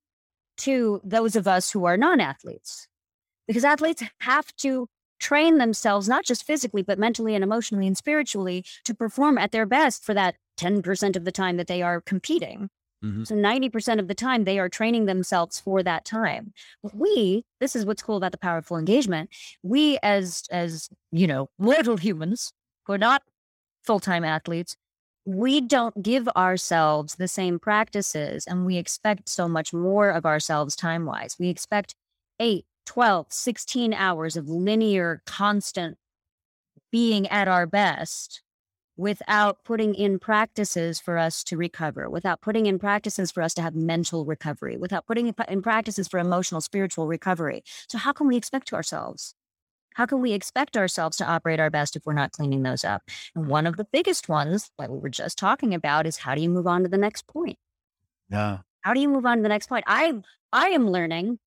[0.58, 2.88] to those of us who are non athletes.
[3.48, 4.86] Because athletes have to
[5.22, 9.66] train themselves, not just physically, but mentally and emotionally and spiritually to perform at their
[9.66, 12.68] best for that 10% of the time that they are competing.
[13.04, 13.26] Mhm.
[13.26, 16.52] So 90% of the time they are training themselves for that time.
[16.82, 19.30] But we, this is what's cool about the powerful engagement.
[19.62, 22.52] We as as, you know, mortal humans
[22.86, 23.22] who are not
[23.84, 24.76] full-time athletes,
[25.24, 30.76] we don't give ourselves the same practices and we expect so much more of ourselves
[30.76, 31.36] time-wise.
[31.38, 31.94] We expect
[32.40, 35.98] 8, 12, 16 hours of linear constant
[36.90, 38.42] being at our best
[38.96, 43.62] without putting in practices for us to recover, without putting in practices for us to
[43.62, 47.62] have mental recovery, without putting in- practices for emotional, spiritual recovery.
[47.88, 49.34] So, how can we expect to ourselves?
[49.94, 53.02] How can we expect ourselves to operate our best if we're not cleaning those up?
[53.34, 56.40] And one of the biggest ones, like we were just talking about, is how do
[56.40, 57.58] you move on to the next point?
[58.30, 58.58] Yeah.
[58.82, 59.84] How do you move on to the next point?
[59.86, 60.14] I
[60.52, 61.38] I am learning,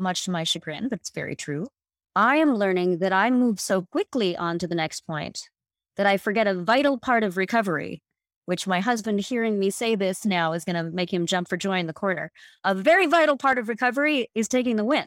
[0.00, 1.68] much to my chagrin, but it's very true.
[2.16, 5.48] I am learning that I move so quickly on to the next point
[5.96, 8.02] that I forget a vital part of recovery,
[8.46, 11.56] which my husband hearing me say this now is going to make him jump for
[11.56, 12.32] joy in the corner.
[12.64, 15.06] A very vital part of recovery is taking the win.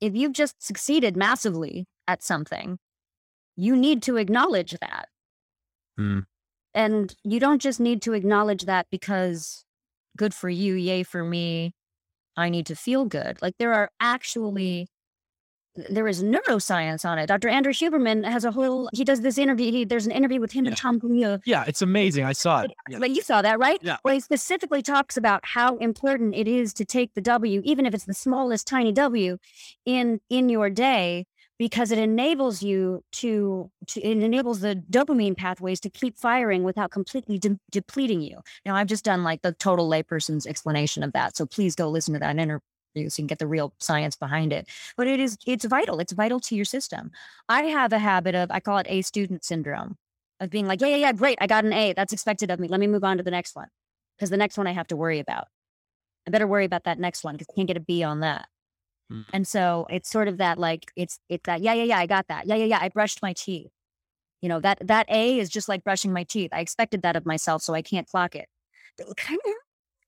[0.00, 2.78] If you've just succeeded massively at something,
[3.56, 5.08] you need to acknowledge that.
[5.96, 6.20] Hmm.
[6.72, 9.64] And you don't just need to acknowledge that because
[10.16, 11.74] good for you, yay for me.
[12.40, 13.40] I need to feel good.
[13.42, 14.88] Like there are actually
[15.88, 17.26] there is neuroscience on it.
[17.28, 17.48] Dr.
[17.48, 19.70] Andrew Huberman has a whole he does this interview.
[19.70, 20.70] He, there's an interview with him Yeah.
[20.70, 21.38] and Tom Green.
[21.46, 22.24] Yeah, it's amazing.
[22.24, 22.72] I saw it.
[22.88, 22.98] Yeah.
[22.98, 23.78] But you saw that, right?
[23.80, 23.96] Yeah.
[24.04, 27.94] Well, he specifically talks about how important it is to take the W, even if
[27.94, 29.38] it's the smallest tiny W,
[29.86, 31.24] in in your day,
[31.60, 36.90] because it enables you to, to it enables the dopamine pathways to keep firing without
[36.90, 38.38] completely de- depleting you.
[38.64, 42.14] Now, I've just done like the total layperson's explanation of that, so please go listen
[42.14, 42.60] to that interview
[42.94, 44.68] so you can get the real science behind it.
[44.96, 46.00] But it is it's vital.
[46.00, 47.10] It's vital to your system.
[47.46, 49.98] I have a habit of I call it A student syndrome
[50.40, 51.36] of being like, yeah, yeah, yeah, great.
[51.42, 51.92] I got an A.
[51.92, 52.68] That's expected of me.
[52.68, 53.68] Let me move on to the next one.
[54.16, 55.44] Because the next one I have to worry about.
[56.26, 58.48] I better worry about that next one because I can't get a B on that.
[59.10, 59.24] Mm.
[59.32, 62.28] And so it's sort of that like it's it's that, yeah, yeah, yeah, I got
[62.28, 62.46] that.
[62.46, 62.78] Yeah, yeah, yeah.
[62.80, 63.70] I brushed my teeth.
[64.42, 66.50] You know, that that A is just like brushing my teeth.
[66.52, 68.48] I expected that of myself, so I can't clock it.
[68.96, 69.52] But you kind of,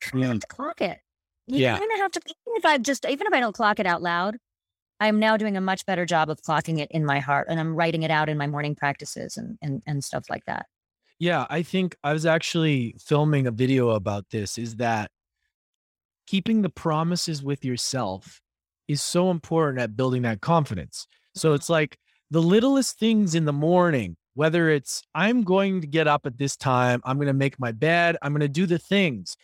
[0.00, 0.32] kind of Yeah.
[0.32, 0.98] have to clock it.
[1.46, 1.78] You Yeah.
[1.78, 4.02] kind of have to even if I just even if I don't clock it out
[4.02, 4.36] loud,
[5.00, 7.74] I'm now doing a much better job of clocking it in my heart and I'm
[7.74, 10.66] writing it out in my morning practices and and, and stuff like that.
[11.18, 15.10] Yeah, I think I was actually filming a video about this is that
[16.26, 18.40] keeping the promises with yourself
[18.88, 21.06] is so important at building that confidence.
[21.34, 21.56] So mm-hmm.
[21.56, 21.98] it's like
[22.30, 26.56] the littlest things in the morning, whether it's I'm going to get up at this
[26.56, 29.36] time, I'm going to make my bed, I'm going to do the things.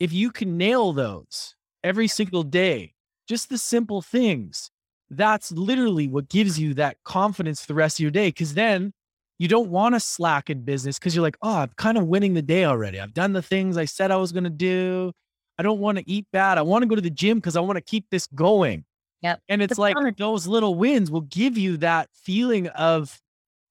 [0.00, 2.94] If you can nail those every single day,
[3.28, 4.70] just the simple things,
[5.10, 8.30] that's literally what gives you that confidence the rest of your day.
[8.30, 8.92] Cause then
[9.38, 12.34] you don't want to slack in business because you're like, oh, I'm kind of winning
[12.34, 12.98] the day already.
[13.00, 15.12] I've done the things I said I was going to do.
[15.58, 16.56] I don't want to eat bad.
[16.56, 18.84] I want to go to the gym because I want to keep this going.
[19.22, 19.40] Yep.
[19.48, 23.20] And it's The like those little wins will give you that feeling of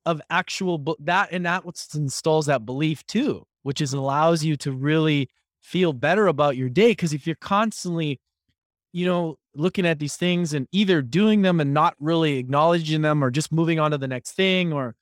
[0.05, 4.71] of actual that and that what installs that belief too, which is allows you to
[4.71, 5.29] really
[5.61, 6.95] feel better about your day.
[6.95, 8.19] Cause if you're constantly,
[8.93, 13.23] you know, looking at these things and either doing them and not really acknowledging them
[13.23, 14.95] or just moving on to the next thing or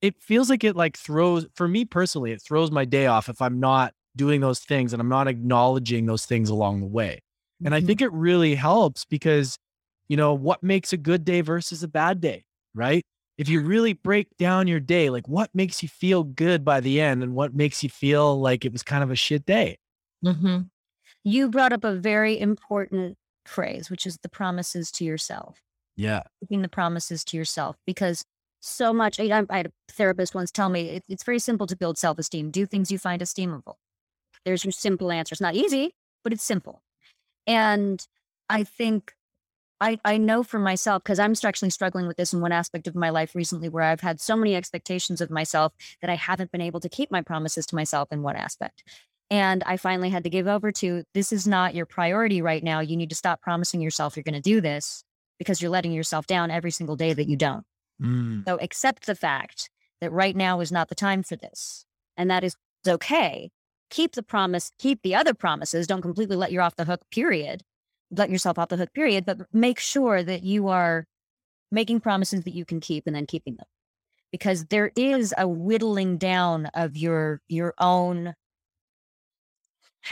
[0.00, 3.40] it feels like it like throws for me personally, it throws my day off if
[3.40, 7.20] I'm not doing those things and I'm not acknowledging those things along the way.
[7.64, 7.86] And I Mhm.
[7.86, 9.56] think it really helps because,
[10.08, 12.44] you know, what makes a good day versus a bad day,
[12.74, 13.02] right?
[13.38, 17.00] If you really break down your day, like what makes you feel good by the
[17.00, 19.76] end and what makes you feel like it was kind of a shit day.
[20.24, 20.70] Mhm.
[21.24, 25.62] You brought up a very important phrase, which is the promises to yourself.
[25.96, 26.24] Yeah.
[26.40, 28.24] Keeping the promises to yourself, because
[28.60, 29.20] so much.
[29.20, 32.18] I, I had a therapist once tell me it, it's very simple to build self
[32.18, 32.50] esteem.
[32.50, 33.76] Do things you find esteemable.
[34.44, 35.32] There's your simple answer.
[35.32, 36.82] It's not easy, but it's simple.
[37.46, 38.06] And
[38.48, 39.14] I think
[39.80, 42.94] I, I know for myself, because I'm actually struggling with this in one aspect of
[42.94, 46.60] my life recently, where I've had so many expectations of myself that I haven't been
[46.60, 48.84] able to keep my promises to myself in one aspect.
[49.30, 52.80] And I finally had to give over to this is not your priority right now.
[52.80, 55.02] You need to stop promising yourself you're going to do this
[55.38, 57.64] because you're letting yourself down every single day that you don't.
[58.00, 58.44] Mm.
[58.46, 59.70] So accept the fact
[60.00, 61.84] that right now is not the time for this.
[62.16, 63.50] And that is okay.
[63.90, 65.86] Keep the promise, keep the other promises.
[65.86, 67.62] Don't completely let you off the hook, period.
[68.10, 69.24] Let yourself off the hook, period.
[69.24, 71.06] But make sure that you are
[71.70, 73.66] making promises that you can keep and then keeping them.
[74.32, 78.34] Because there is a whittling down of your your own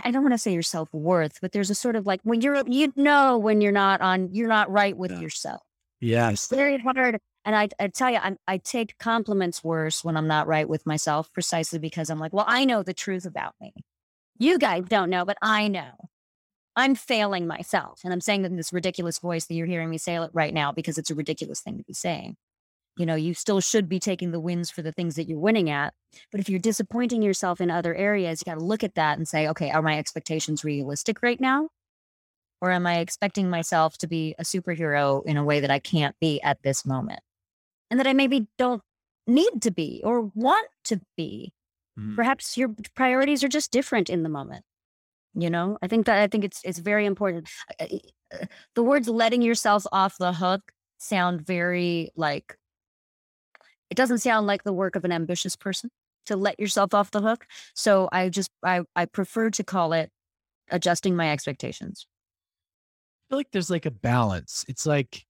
[0.04, 2.40] I don't want to say your self worth, but there's a sort of like when
[2.40, 5.20] you're you know when you're not on you're not right with Yeah.
[5.20, 5.62] yourself
[6.00, 6.48] Yes.
[6.48, 7.18] very hard.
[7.44, 10.86] And I, I tell you, I'm, I take compliments worse when I'm not right with
[10.86, 13.72] myself, precisely because I'm like, well, I know the truth about me.
[14.38, 16.08] You guys don't know, but I know.
[16.74, 18.00] I'm failing myself.
[18.04, 20.54] And I'm saying that in this ridiculous voice that you're hearing me say it right
[20.54, 22.36] now because it's a ridiculous thing to be saying.
[22.96, 25.70] You know, you still should be taking the wins for the things that you're winning
[25.70, 25.94] at.
[26.30, 29.26] But if you're disappointing yourself in other areas, you got to look at that and
[29.26, 31.68] say, okay, are my expectations realistic right now?
[32.60, 36.14] Or am I expecting myself to be a superhero in a way that I can't
[36.20, 37.20] be at this moment?
[37.92, 38.82] And that I maybe don't
[39.28, 41.52] need to be or want to be.
[42.00, 42.16] Mhm.
[42.16, 44.64] Perhaps your priorities are just different in the moment.
[45.34, 47.48] You know, I think that I think it's it's very important.
[47.80, 47.86] Uh,
[48.74, 52.56] The words letting yourself off the hook sound very like
[53.90, 55.90] it doesn't sound like the work of an ambitious person
[56.26, 57.46] to let yourself off the hook.
[57.74, 60.10] So I just I I prefer to call it
[60.70, 62.06] adjusting my expectations.
[63.28, 64.64] I feel like there's like a balance.
[64.68, 65.24] It's like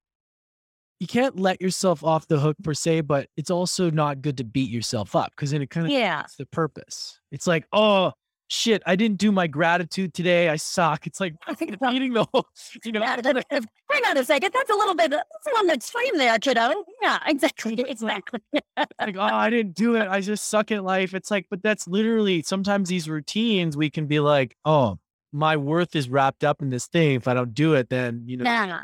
[1.03, 4.45] you can't let yourself off the hook per se, but it's also not good to
[4.45, 6.23] beat yourself up because then it kind of Yeah.
[6.39, 7.19] the purpose.
[7.33, 8.13] It's like, oh
[8.47, 10.49] shit, I didn't do my gratitude today.
[10.49, 11.09] I suck.
[11.09, 12.47] It's like I think about beating the whole,
[12.85, 14.53] you know, Hang on a second.
[14.55, 15.11] That's a little bit.
[15.11, 16.85] That's a little extreme there, kiddo.
[17.03, 17.85] Yeah, exactly.
[17.89, 18.39] Exactly.
[18.77, 20.07] like, oh, I didn't do it.
[20.07, 21.15] I just suck at life.
[21.15, 25.01] It's like, but that's literally sometimes these routines we can be like, oh,
[25.33, 27.17] my worth is wrapped up in this thing.
[27.17, 28.83] If I don't do it, then you know, nah.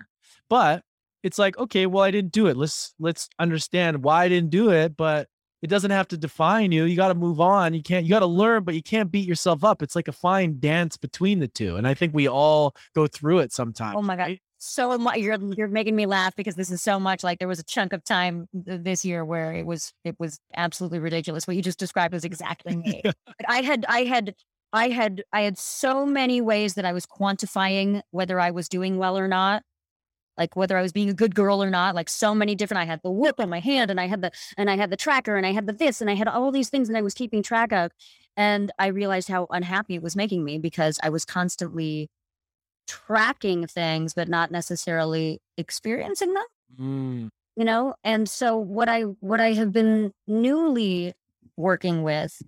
[0.48, 0.82] but
[1.22, 2.56] it's like, okay, well, I didn't do it.
[2.56, 5.28] Let's let's understand why I didn't do it, but
[5.60, 6.84] it doesn't have to define you.
[6.84, 7.74] You got to move on.
[7.74, 9.82] You can't you got to learn, but you can't beat yourself up.
[9.82, 11.76] It's like a fine dance between the two.
[11.76, 13.96] And I think we all go through it oh sometimes.
[13.98, 14.22] Oh my god.
[14.22, 14.42] right?
[14.60, 17.64] So you're you're making me laugh because this is so much like there was a
[17.64, 21.46] chunk of time this year where it was it was absolutely ridiculous.
[21.46, 23.02] What you just described was exactly me.
[23.04, 23.14] But
[23.48, 24.34] I had I had
[24.72, 28.98] I had I had so many ways that I was quantifying whether I was doing
[28.98, 29.62] well or not.
[30.38, 32.86] Like whether I was being a good girl or not, like so many different I
[32.86, 35.36] had the whip on my hand and I had the and I had the tracker
[35.36, 37.42] and I had the this and I had all these things that I was keeping
[37.42, 37.90] track of.
[38.36, 42.08] And I realized how unhappy it was making me because I was constantly
[42.86, 46.44] tracking things but not necessarily experiencing them
[46.78, 51.14] Mm, you know and so what i what i have been newly
[51.56, 52.40] working with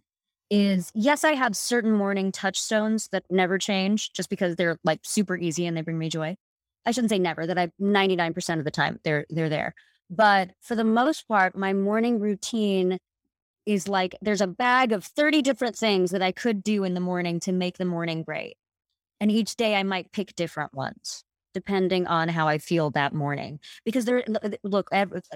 [0.51, 5.37] is yes i have certain morning touchstones that never change just because they're like super
[5.37, 6.37] easy and they bring me joy
[6.87, 9.75] i shouldn't say never that i 99% of the time they're they're there
[10.09, 12.99] but for the most part my morning routine
[13.67, 17.01] is like there's a bag of 30 different things that i could do in the
[17.01, 18.57] morning to make the morning great
[19.21, 23.59] and each day i might pick different ones depending on how I feel that morning.
[23.85, 24.25] Because there,
[24.63, 24.91] look,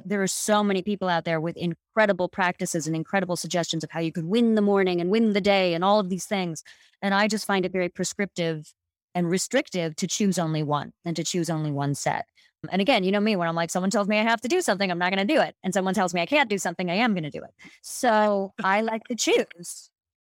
[0.04, 4.00] there are so many people out there with incredible practices and incredible suggestions of how
[4.00, 6.62] you could win the morning and win the day and all of these things.
[7.02, 8.72] And I just find it very prescriptive
[9.14, 12.26] and restrictive to choose only one and to choose only one set.
[12.70, 14.60] And again, you know me, when I'm like, someone tells me I have to do
[14.60, 15.54] something, I'm not going to do it.
[15.62, 17.50] And someone tells me I can't do something, I am going to do it.
[17.82, 19.90] So I like to choose.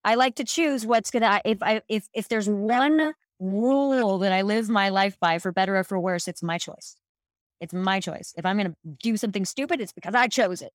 [0.04, 4.44] I like to choose what's gonna if I if if there's one rule that I
[4.44, 6.96] live my life by for better or for worse, it's my choice.
[7.60, 8.32] It's my choice.
[8.38, 10.72] If I'm gonna do something stupid, it's because I chose it.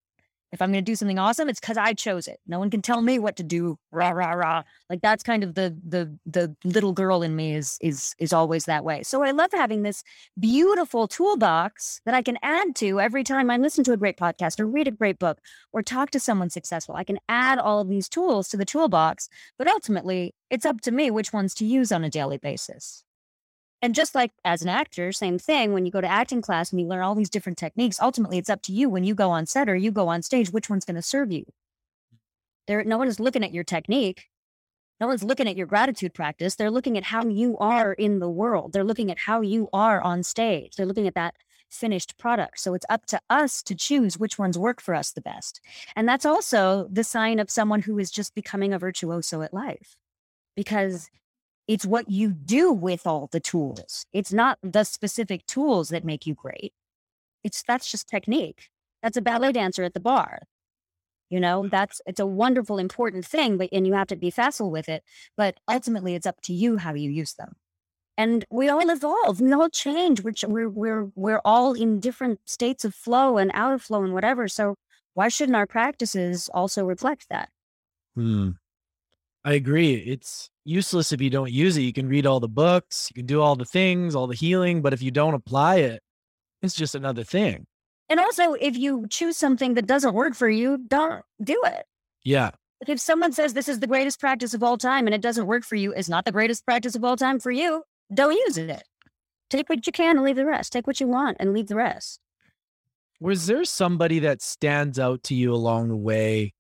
[0.52, 2.40] If I'm going to do something awesome, it's because I chose it.
[2.46, 3.78] No one can tell me what to do.
[3.92, 4.62] Rah rah rah.
[4.88, 8.64] Like that's kind of the the the little girl in me is is is always
[8.64, 9.02] that way.
[9.02, 10.02] So I love having this
[10.38, 14.58] beautiful toolbox that I can add to every time I listen to a great podcast
[14.58, 15.38] or read a great book
[15.72, 16.96] or talk to someone successful.
[16.96, 20.90] I can add all of these tools to the toolbox, but ultimately it's up to
[20.90, 23.04] me which ones to use on a daily basis.
[23.82, 25.72] And just like as an actor, same thing.
[25.72, 28.50] When you go to acting class and you learn all these different techniques, ultimately it's
[28.50, 30.84] up to you when you go on set or you go on stage, which one's
[30.84, 31.46] going to serve you.
[32.66, 34.26] There, no one is looking at your technique.
[35.00, 36.56] No one's looking at your gratitude practice.
[36.56, 38.74] They're looking at how you are in the world.
[38.74, 40.76] They're looking at how you are on stage.
[40.76, 41.36] They're looking at that
[41.70, 42.60] finished product.
[42.60, 45.60] So it's up to us to choose which ones work for us the best.
[45.96, 49.96] And that's also the sign of someone who is just becoming a virtuoso at life
[50.54, 51.08] because
[51.70, 54.04] it's what you do with all the tools.
[54.12, 56.72] It's not the specific tools that make you great.
[57.44, 58.70] It's that's just technique.
[59.04, 60.40] That's a ballet dancer at the bar.
[61.28, 64.68] You know, that's it's a wonderful, important thing, but and you have to be facile
[64.68, 65.04] with it.
[65.36, 67.52] But ultimately, it's up to you how you use them.
[68.18, 70.22] And we all evolve, we all change.
[70.22, 74.12] We're we're we're we're all in different states of flow and out of flow and
[74.12, 74.48] whatever.
[74.48, 74.74] So
[75.14, 77.48] why shouldn't our practices also reflect that?
[78.16, 78.50] Hmm.
[79.44, 79.94] I agree.
[79.94, 81.82] It's useless if you don't use it.
[81.82, 84.82] You can read all the books, you can do all the things, all the healing,
[84.82, 86.02] but if you don't apply it,
[86.62, 87.66] it's just another thing.
[88.08, 91.84] And also, if you choose something that doesn't work for you, don't do it.
[92.24, 92.50] Yeah.
[92.86, 95.64] If someone says this is the greatest practice of all time and it doesn't work
[95.64, 98.82] for you, it's not the greatest practice of all time for you, don't use it.
[99.48, 100.72] Take what you can and leave the rest.
[100.72, 102.20] Take what you want and leave the rest.
[103.20, 106.54] Was there somebody that stands out to you along the way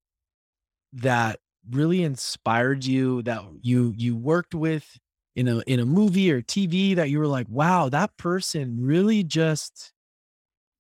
[0.92, 4.98] that really inspired you that you you worked with
[5.36, 9.22] in a in a movie or TV that you were like, wow, that person really
[9.22, 9.92] just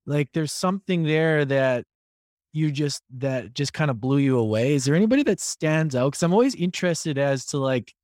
[0.06, 1.84] like there's something there that
[2.52, 4.74] you just that just kind of blew you away.
[4.74, 6.12] Is there anybody that stands out?
[6.12, 7.94] Because I'm always interested as to like,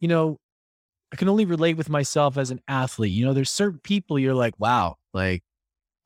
[0.00, 0.38] you know,
[1.12, 3.12] I can only relate with myself as an athlete.
[3.12, 5.42] You know, there's certain people you're like, wow, like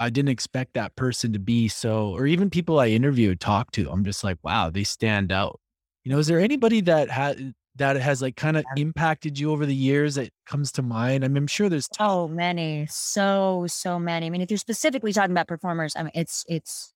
[0.01, 3.91] I didn't expect that person to be so, or even people I interview talk to,
[3.91, 5.61] I'm just like, wow, they stand out.
[6.05, 9.51] You know, is there anybody that has eh, that has like kind of impacted you
[9.51, 11.25] over the years that comes to mind?
[11.25, 14.27] I mean, I'm sure there's t- oh many, so so many.
[14.27, 16.93] I mean, if you're specifically talking about performers, I mean, it's it's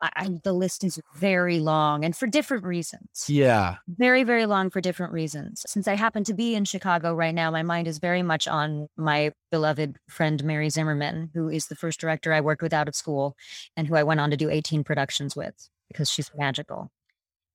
[0.00, 3.26] I, I, the list is very long and for different reasons.
[3.28, 5.64] Yeah, very very long for different reasons.
[5.68, 8.88] Since I happen to be in Chicago right now, my mind is very much on
[8.96, 12.96] my beloved friend Mary Zimmerman, who is the first director I worked with out of
[12.96, 13.36] school,
[13.76, 16.90] and who I went on to do 18 productions with because she's magical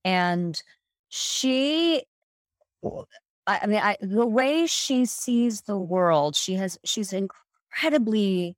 [0.03, 0.61] and
[1.09, 2.03] she
[3.47, 8.55] I mean, I, the way she sees the world, she has, she's incredibly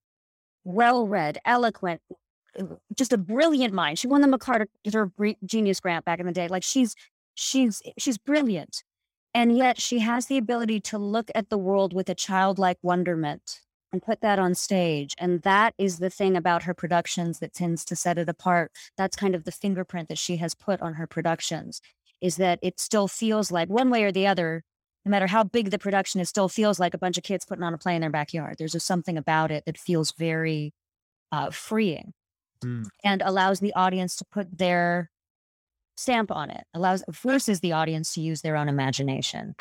[0.63, 2.01] well read, eloquent,
[2.95, 3.99] just a brilliant mind.
[3.99, 4.67] She won the MacArthur
[5.45, 6.47] Genius Grant back in the day.
[6.47, 6.95] Like she's,
[7.33, 8.83] she's, she's brilliant.
[9.33, 13.61] And yet she has the ability to look at the world with a childlike wonderment
[13.93, 15.13] and put that on stage.
[15.19, 18.71] And that is the thing about her productions that tends to set it apart.
[18.97, 21.79] That's kind of the fingerprint that she has put on her productions
[22.19, 24.63] is that it still feels like one way or the other,
[25.05, 27.63] no matter how big the production it still feels like a bunch of kids putting
[27.63, 28.55] on a play in their backyard.
[28.57, 30.73] There's just something about it that feels very
[31.31, 32.13] uh, freeing
[32.63, 32.85] mm.
[33.03, 35.11] and allows the audience to put their
[35.95, 39.53] stamp on it, allows forces the audience to use their own imagination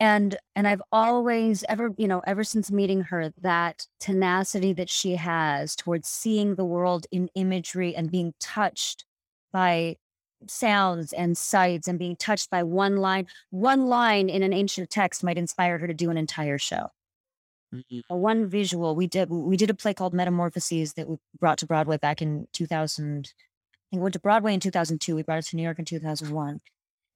[0.00, 5.16] and and i've always ever you know ever since meeting her that tenacity that she
[5.16, 9.04] has towards seeing the world in imagery and being touched
[9.52, 9.96] by
[10.46, 15.24] sounds and sights and being touched by one line one line in an ancient text
[15.24, 16.88] might inspire her to do an entire show
[17.74, 18.00] mm-hmm.
[18.08, 21.96] one visual we did we did a play called metamorphoses that we brought to broadway
[21.96, 25.56] back in 2000 i think we went to broadway in 2002 we brought it to
[25.56, 26.60] new york in 2001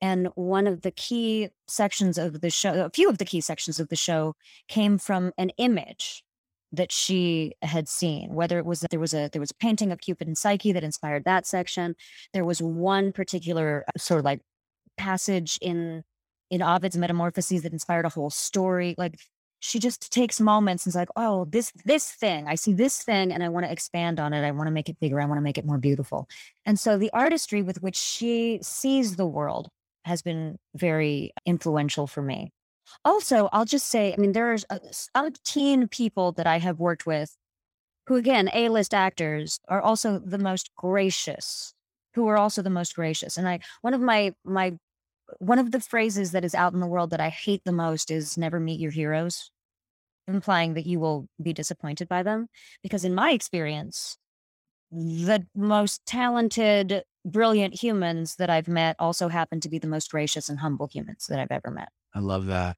[0.01, 3.79] and one of the key sections of the show, a few of the key sections
[3.79, 4.35] of the show
[4.69, 6.25] came from an image
[6.73, 9.91] that she had seen whether it was that there was a there was a painting
[9.91, 11.97] of cupid and psyche that inspired that section.
[12.33, 14.41] There was one particular uh, sort of like
[14.97, 16.05] passage in
[16.51, 18.95] in ovid's metamorphoses that inspired a whole story.
[18.97, 19.19] Like
[19.59, 23.31] she just takes moments and is like oh this this thing i see this thing
[23.31, 24.47] and i want to expand on it.
[24.47, 25.21] I want to make it bigger.
[25.21, 26.29] I want to make it more beautiful.
[26.65, 29.69] And so the artistry with which she sees the world
[30.05, 32.53] has been very influential for me.
[33.05, 34.81] Also, I'll just say, I mean, there's a,
[35.15, 37.37] a teen people that I have worked with
[38.07, 41.75] who, again, A list actors are also the most gracious,
[42.15, 43.37] who are also the most gracious.
[43.37, 44.73] And I, one of my, my,
[45.39, 48.11] one of the phrases that is out in the world that I hate the most
[48.11, 49.53] is never meet your heroes,
[50.27, 52.49] implying that you will be disappointed by them.
[52.83, 54.17] Because in my experience,
[54.91, 60.49] the most talented, brilliant humans that I've met also happen to be the most gracious
[60.49, 61.91] and humble humans that I've ever met.
[62.15, 62.77] I love that.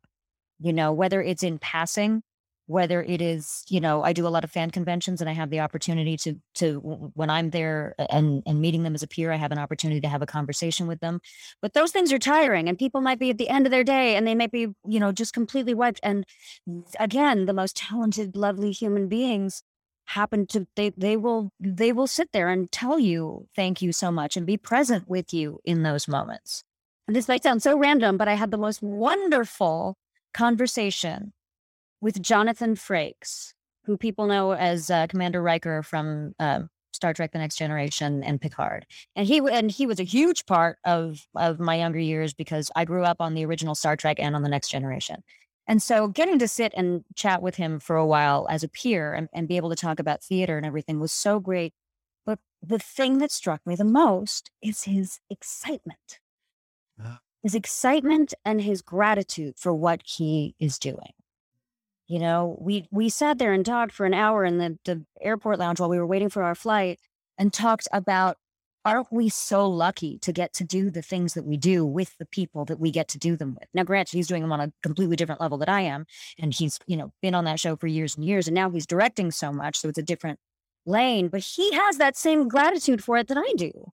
[0.59, 2.22] You know, whether it's in passing,
[2.66, 5.51] whether it is, you know, I do a lot of fan conventions and I have
[5.51, 6.78] the opportunity to to
[7.14, 10.09] when I'm there and and meeting them as a peer, I have an opportunity to
[10.09, 11.20] have a conversation with them.
[11.61, 14.14] But those things are tiring and people might be at the end of their day
[14.16, 16.24] and they might be, you know, just completely wiped and
[16.99, 19.62] again, the most talented lovely human beings
[20.07, 24.11] happen to they they will they will sit there and tell you thank you so
[24.11, 26.64] much and be present with you in those moments.
[27.07, 29.96] And this might sound so random, but I had the most wonderful
[30.34, 31.32] conversation
[32.00, 33.53] with Jonathan Frakes,
[33.84, 36.61] who people know as uh, Commander Riker from uh,
[36.92, 38.86] Star Trek: The Next Generation and Picard.
[39.16, 42.84] And he and he was a huge part of of my younger years because I
[42.84, 45.22] grew up on the original Star Trek and on The Next Generation.
[45.66, 49.14] And so getting to sit and chat with him for a while as a peer
[49.14, 51.72] and, and be able to talk about theater and everything was so great.
[52.26, 56.20] But the thing that struck me the most is his excitement.
[57.02, 57.16] Uh.
[57.42, 61.12] His excitement and his gratitude for what he is doing.
[62.06, 65.58] You know, we we sat there and talked for an hour in the, the airport
[65.58, 67.00] lounge while we were waiting for our flight
[67.38, 68.36] and talked about
[68.85, 72.26] aren't we so lucky to get to do the things that we do with the
[72.26, 73.68] people that we get to do them with?
[73.74, 76.07] Now, granted, he's doing them on a completely different level that I am.
[76.39, 78.49] And he's, you know, been on that show for years and years.
[78.49, 79.78] And now he's directing so much.
[79.78, 80.39] So it's a different
[80.85, 83.93] lane, but he has that same gratitude for it that I do.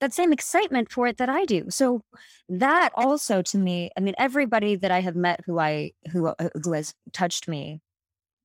[0.00, 1.66] That same excitement for it that I do.
[1.70, 2.02] So
[2.48, 6.48] that also to me, I mean, everybody that I have met who I who uh,
[6.62, 7.80] who has touched me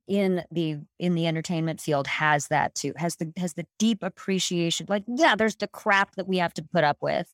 [0.09, 4.85] in the in the entertainment field has that too has the has the deep appreciation
[4.89, 7.31] like yeah there's the crap that we have to put up with.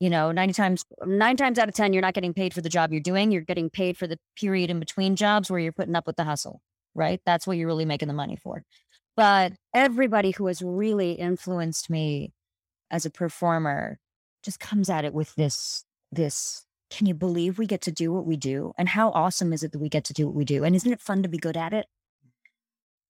[0.00, 2.68] You know 90 times 9 times out of 10 you're not getting paid for the
[2.68, 5.94] job you're doing you're getting paid for the period in between jobs where you're putting
[5.94, 6.60] up with the hustle
[6.94, 7.20] right?
[7.26, 8.62] That's what you're really making the money for.
[9.16, 12.32] But everybody who has really influenced me
[12.90, 13.98] as a performer
[14.42, 18.26] just comes at it with this this can you believe we get to do what
[18.26, 18.72] we do?
[18.76, 20.64] And how awesome is it that we get to do what we do?
[20.64, 21.86] And isn't it fun to be good at it?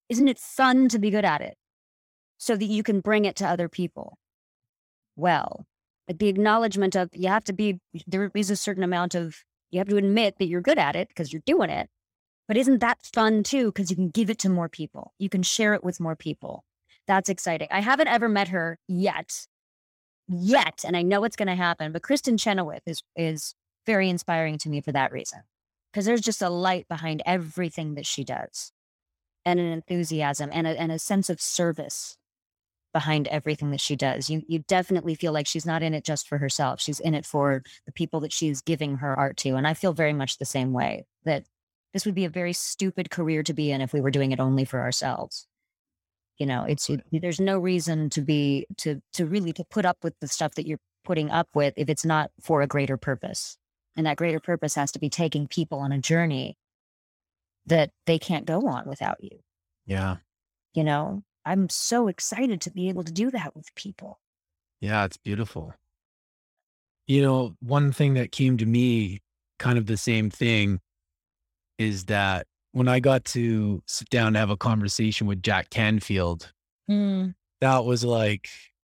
[0.09, 1.57] Isn't it fun to be good at it
[2.39, 4.19] so that you can bring it to other people?
[5.17, 5.67] Well,
[6.09, 9.37] the acknowledgement of you have to be, there is a certain amount of,
[9.71, 11.89] you have to admit that you're good at it because you're doing it.
[12.47, 13.67] But isn't that fun too?
[13.67, 16.65] Because you can give it to more people, you can share it with more people.
[17.07, 17.69] That's exciting.
[17.71, 19.47] I haven't ever met her yet,
[20.29, 21.93] yet, and I know it's going to happen.
[21.93, 23.55] But Kristin Chenoweth is is
[23.87, 25.41] very inspiring to me for that reason.
[25.93, 28.73] Because there's just a light behind everything that she does
[29.45, 32.17] and an enthusiasm and a, and a sense of service
[32.93, 34.31] behind everything that she does.
[34.31, 36.81] You you definitely feel like she's not in it just for herself.
[36.81, 39.57] She's in it for the people that she's giving her art to.
[39.57, 41.45] And I feel very much the same way that
[41.93, 44.41] this would be a very stupid career to be in if we were doing it
[44.41, 45.47] only for ourselves.
[46.39, 49.99] You know, it's it, there's no reason to be to to really to put up
[50.03, 53.59] with the stuff that you're putting up with if it's not for a greater purpose.
[53.97, 56.57] And that greater purpose has to be taking people on a journey
[57.67, 59.39] that they can't go on without you.
[59.87, 60.17] Yeah.
[60.75, 64.19] You know, I'm so excited to be able to do that with people.
[64.81, 65.75] Yeah, it's beautiful.
[67.07, 69.21] You know, one thing that came to me,
[69.59, 70.81] kind of the same thing,
[71.79, 76.53] is that when I got to sit down and have a conversation with Jack Canfield,
[76.91, 77.35] mm.
[77.61, 78.49] that was like,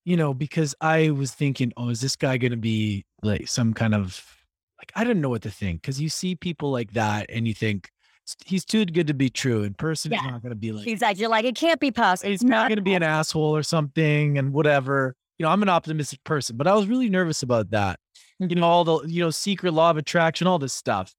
[0.03, 3.73] you know, because I was thinking, oh, is this guy going to be like some
[3.73, 4.36] kind of
[4.79, 7.53] like I didn't know what to think because you see people like that and you
[7.53, 7.89] think
[8.45, 9.63] he's too good to be true.
[9.63, 10.21] In person, yeah.
[10.21, 12.29] he's not going to be like he's like you're like it can't be possible.
[12.29, 15.15] He's not going to be an asshole or something and whatever.
[15.37, 17.99] You know, I'm an optimistic person, but I was really nervous about that.
[18.39, 18.63] You know, mm-hmm.
[18.63, 21.13] all the you know secret law of attraction, all this stuff.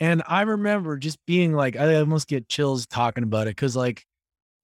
[0.00, 4.04] And I remember just being like, I almost get chills talking about it because like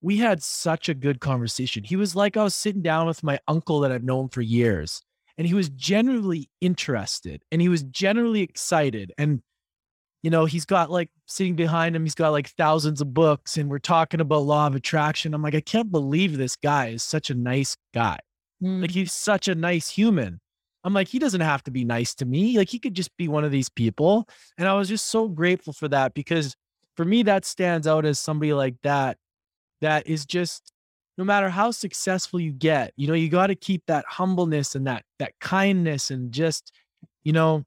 [0.01, 1.85] we had such a good conversation.
[1.85, 5.03] He was like I was sitting down with my uncle that I've known for years
[5.39, 9.41] and he was generally interested and he was generally excited and
[10.23, 13.71] you know he's got like sitting behind him he's got like thousands of books and
[13.71, 15.33] we're talking about law of attraction.
[15.33, 18.19] I'm like i can't believe this guy is such a nice guy.
[18.63, 18.81] Mm.
[18.83, 20.41] like he's such a nice human.
[20.83, 22.59] I'm like he doesn't have to be nice to me.
[22.59, 24.29] Like he could just be one of these people.
[24.59, 26.57] And i was just so grateful for that because
[26.97, 29.17] for me that stands out as somebody like that
[29.81, 30.73] that is just
[31.19, 34.87] no matter how successful you get, you know, you got to keep that humbleness and
[34.87, 36.73] that that kindness and just,
[37.25, 37.65] you know,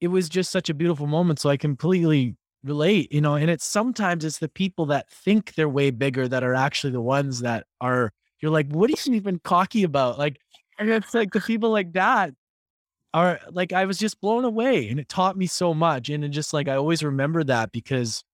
[0.00, 1.38] it was just such a beautiful moment.
[1.38, 5.68] So I completely relate, you know, and it's sometimes it's the people that think they're
[5.68, 9.40] way bigger that are actually the ones that are you're like, what are you even
[9.40, 10.18] cocky about?
[10.18, 10.38] Like,
[10.78, 12.32] and it's like the people like that
[13.14, 16.08] are like I was just blown away and it taught me so much.
[16.08, 18.24] And it just like I always remember that because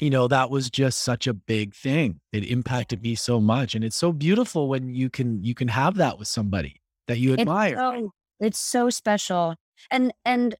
[0.00, 2.20] you know, that was just such a big thing.
[2.32, 3.74] It impacted me so much.
[3.74, 7.34] And it's so beautiful when you can you can have that with somebody that you
[7.34, 7.74] admire.
[7.74, 9.54] It's so, it's so special.
[9.90, 10.54] And and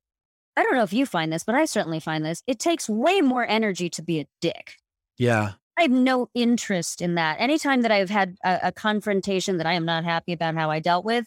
[0.57, 2.43] I don't know if you find this, but I certainly find this.
[2.47, 4.75] It takes way more energy to be a dick.
[5.19, 5.53] Yeah.
[5.77, 7.41] I have no interest in that.
[7.41, 10.79] Anytime that I've had a, a confrontation that I am not happy about how I
[10.79, 11.27] dealt with,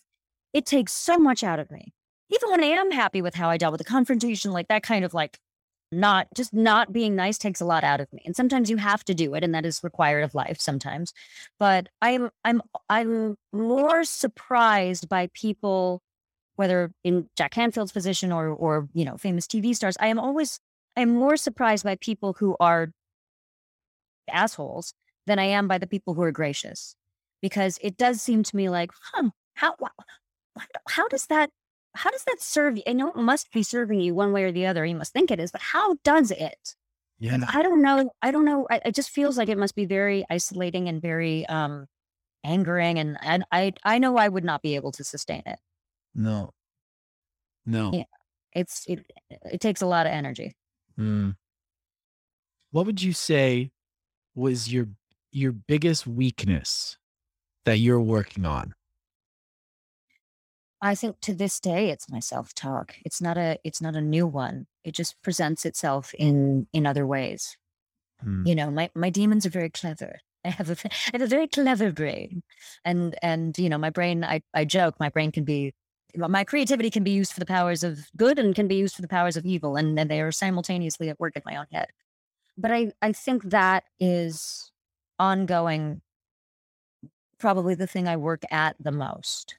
[0.54, 1.94] it takes so much out of me.
[2.30, 5.04] Even when I am happy with how I dealt with the confrontation, like that kind
[5.04, 5.38] of like
[5.92, 8.22] not just not being nice takes a lot out of me.
[8.26, 11.14] And sometimes you have to do it, and that is required of life sometimes.
[11.60, 16.02] But I'm I'm I'm more surprised by people,
[16.56, 19.98] whether in Jack Canfield's position or or you know famous TV stars.
[20.00, 20.60] I am always
[20.96, 22.92] I am more surprised by people who are
[24.30, 24.94] assholes
[25.26, 26.96] than I am by the people who are gracious,
[27.42, 29.76] because it does seem to me like, huh, how
[30.90, 31.50] how does that
[31.98, 32.84] how does that serve you?
[32.88, 34.86] I know it must be serving you one way or the other.
[34.86, 36.76] You must think it is, but how does it?
[37.20, 37.40] Yeah.
[37.52, 38.12] I don't know.
[38.22, 38.68] I don't know.
[38.70, 41.88] I, it just feels like it must be very isolating and very um
[42.44, 43.00] angering.
[43.00, 45.60] And, and I I know I would not be able to sustain it.
[46.14, 46.54] No.
[47.66, 47.92] No.
[47.94, 48.04] Yeah.
[48.54, 49.06] It's it
[49.52, 50.56] it takes a lot of energy.
[51.00, 51.36] Mm.
[52.72, 53.72] What would you say
[54.36, 54.88] was your
[55.32, 56.98] your biggest weakness
[57.66, 58.74] that you're working on?
[60.82, 62.96] I think to this day it's my self-talk.
[63.04, 64.68] It's not a it's not a new one.
[64.84, 67.58] It just presents itself in in other ways.
[68.22, 68.46] Hmm.
[68.46, 70.20] You know, my my demons are very clever.
[70.46, 72.44] I have a I have a very clever brain.
[72.86, 75.74] And and you know, my brain I I joke my brain can be
[76.16, 79.02] my creativity can be used for the powers of good and can be used for
[79.02, 81.88] the powers of evil and, and they are simultaneously at work in my own head.
[82.58, 84.72] But I I think that is
[85.20, 86.02] ongoing
[87.40, 89.58] probably the thing I work at the most.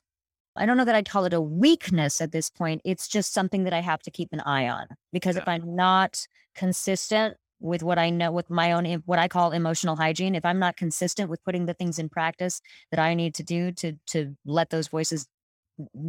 [0.59, 2.83] I don't know that I'd call it a weakness at this point.
[2.85, 5.43] It's just something that I have to keep an eye on because Yeah.
[5.43, 9.97] if I'm not consistent with what I know, with my own, what I call emotional
[9.97, 13.43] hygiene, if I'm not consistent with putting the things in practice that I need to
[13.43, 15.27] do to, to let those voices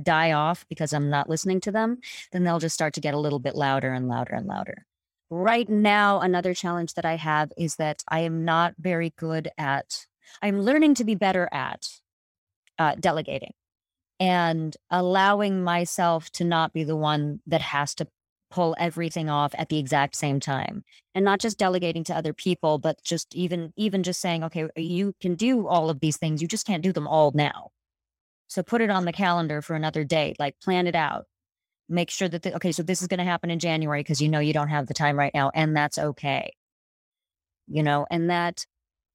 [0.03, 1.99] die off because I'm not listening to them,
[2.31, 4.85] then they'll just start to get a little bit louder and louder and louder.
[5.29, 10.07] Right now, another challenge that I have is that I am not very good at,
[10.41, 11.87] I'm learning to be better at
[12.79, 13.53] uh, delegating
[14.19, 18.07] and allowing myself to not be the one that has to
[18.51, 22.79] pull everything off at the exact same time and not just delegating to other people
[22.79, 26.41] but just even even just saying okay uh, you can do all of these things
[26.41, 27.69] you just can't do them all now.
[28.47, 31.25] So put it on the calendar for another date like plan it out.
[31.87, 34.29] Make sure that the, okay so this is going to happen in january because you
[34.29, 36.53] know you don't have the time right now and that's okay.
[37.67, 38.65] You know and that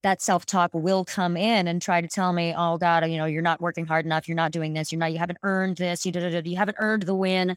[0.05, 3.43] that self-talk will come in and try to tell me, oh God, you know, you're
[3.43, 4.29] not working hard enough.
[4.29, 4.93] You're not doing this.
[4.93, 6.05] You're not, you haven't earned this.
[6.05, 7.57] You, da, da, da, you haven't earned the win.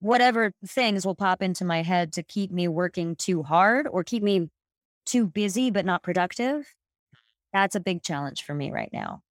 [0.00, 4.22] Whatever things will pop into my head to keep me working too hard or keep
[4.22, 4.48] me
[5.04, 6.72] too busy, but not productive.
[7.52, 9.22] That's a big challenge for me right now.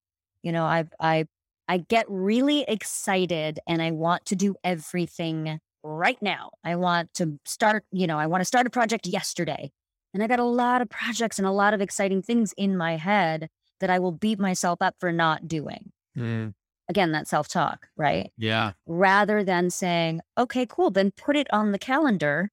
[0.44, 1.26] You know, I, I,
[1.70, 6.52] I get really excited and I want to do everything right now.
[6.66, 9.72] I want to start, you know, I want to start a project yesterday.
[10.18, 12.98] And I got a lot of projects and a lot of exciting things in my
[12.98, 13.50] head
[13.80, 15.92] that I will beat myself up for not doing.
[16.18, 16.56] Mm.
[16.90, 18.32] Again, that self talk, right?
[18.36, 18.72] Yeah.
[18.88, 22.50] Rather than saying, okay, cool, then put it on the calendar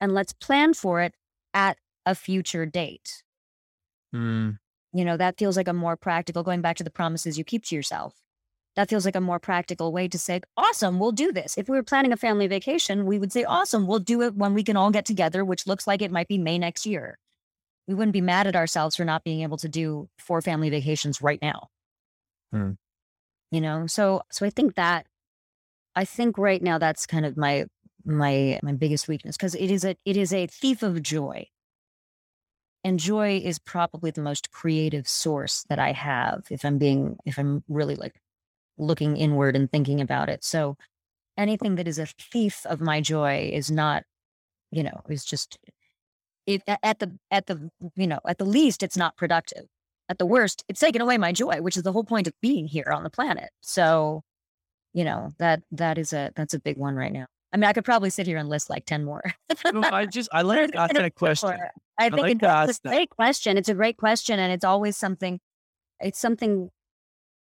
[0.00, 1.12] and let's plan for it
[1.52, 1.76] at
[2.06, 3.22] a future date.
[4.14, 4.56] Mm.
[4.94, 7.66] You know, that feels like a more practical, going back to the promises you keep
[7.66, 8.14] to yourself.
[8.76, 11.56] That feels like a more practical way to say, awesome, we'll do this.
[11.56, 14.52] If we were planning a family vacation, we would say, awesome, we'll do it when
[14.52, 17.18] we can all get together, which looks like it might be May next year.
[17.86, 21.22] We wouldn't be mad at ourselves for not being able to do four family vacations
[21.22, 21.68] right now.
[22.52, 22.72] Hmm.
[23.50, 25.06] You know, so so I think that
[25.94, 27.66] I think right now that's kind of my
[28.04, 31.46] my my biggest weakness because it is a it is a thief of joy.
[32.82, 37.38] And joy is probably the most creative source that I have if I'm being if
[37.38, 38.20] I'm really like
[38.78, 40.44] looking inward and thinking about it.
[40.44, 40.76] So
[41.36, 44.04] anything that is a thief of my joy is not,
[44.70, 45.58] you know, is just
[46.46, 49.64] it at the at the you know at the least it's not productive.
[50.08, 52.66] At the worst, it's taken away my joy, which is the whole point of being
[52.66, 53.48] here on the planet.
[53.62, 54.22] So,
[54.92, 57.26] you know that that is a that's a big one right now.
[57.52, 59.22] I mean, I could probably sit here and list like ten more.
[59.72, 61.56] No, I just I like to ask that question.
[61.98, 63.56] I think like it's a great question.
[63.56, 65.40] It's a great question, and it's always something.
[66.00, 66.70] It's something.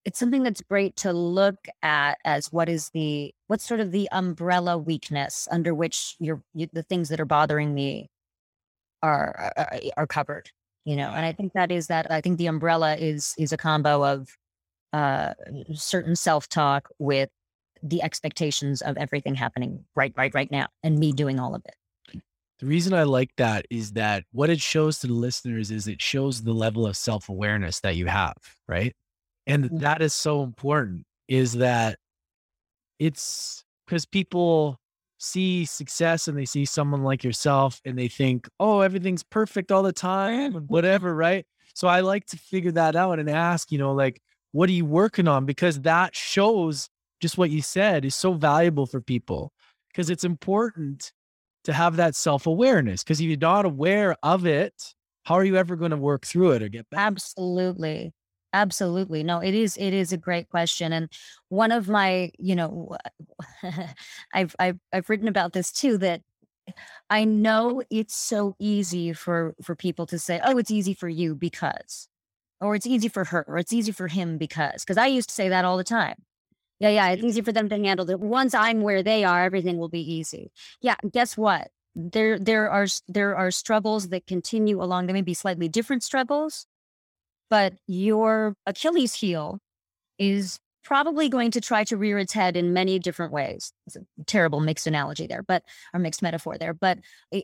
[0.05, 4.09] It's something that's great to look at as what is the what's sort of the
[4.11, 8.09] umbrella weakness under which your you, the things that are bothering me
[9.03, 10.49] are, are are covered.
[10.85, 12.11] You know, and I think that is that.
[12.11, 14.37] I think the umbrella is is a combo of
[14.93, 15.33] uh
[15.73, 17.29] certain self talk with
[17.83, 21.75] the expectations of everything happening right right right now and me doing all of it
[22.59, 26.01] The reason I like that is that what it shows to the listeners is it
[26.01, 28.35] shows the level of self awareness that you have,
[28.67, 28.95] right?
[29.47, 29.79] And Mhm.
[29.79, 31.97] that is so important is that
[32.99, 34.77] it's because people
[35.19, 39.83] see success and they see someone like yourself and they think, oh, everything's perfect all
[39.83, 41.45] the time and whatever, right?
[41.75, 44.21] So I like to figure that out and ask, you know, like,
[44.51, 45.45] what are you working on?
[45.45, 46.89] Because that shows
[47.21, 49.53] just what you said is so valuable for people
[49.89, 51.13] because it's important
[51.63, 53.03] to have that self awareness.
[53.03, 54.73] Because if you're not aware of it,
[55.25, 57.03] how are you ever going to work through it or get better?
[57.15, 58.13] Absolutely.
[58.53, 59.23] Absolutely.
[59.23, 61.09] No, it is it is a great question and
[61.49, 62.97] one of my, you know,
[64.33, 66.21] I've I've I've written about this too that
[67.09, 71.35] I know it's so easy for for people to say, "Oh, it's easy for you
[71.35, 72.07] because."
[72.61, 75.35] Or it's easy for her or it's easy for him because because I used to
[75.35, 76.15] say that all the time.
[76.79, 78.19] Yeah, yeah, it's easy for them to handle it.
[78.19, 80.51] Once I'm where they are, everything will be easy.
[80.81, 81.69] Yeah, guess what?
[81.95, 85.07] There there are there are struggles that continue along.
[85.07, 86.65] They may be slightly different struggles,
[87.51, 89.59] but your Achilles heel
[90.17, 93.73] is probably going to try to rear its head in many different ways.
[93.85, 96.99] It's a terrible mixed analogy there, but or mixed metaphor there, but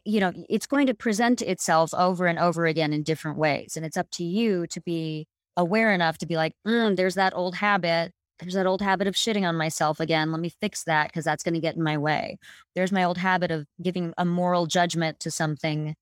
[0.05, 3.85] you know, it's going to present itself over and over again in different ways, and
[3.85, 5.27] it's up to you to be
[5.57, 8.13] aware enough to be like, "Mm, there's that old habit.
[8.39, 10.31] There's that old habit of shitting on myself again.
[10.31, 12.37] Let me fix that because that's going to get in my way.
[12.75, 15.95] There's my old habit of giving a moral judgment to something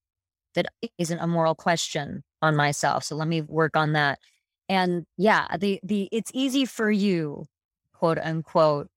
[0.56, 0.68] that
[1.00, 3.04] isn't a moral question on myself.
[3.04, 4.20] So let me work on that.
[4.68, 7.46] And yeah, the the it's easy for you,
[7.94, 8.90] quote unquote,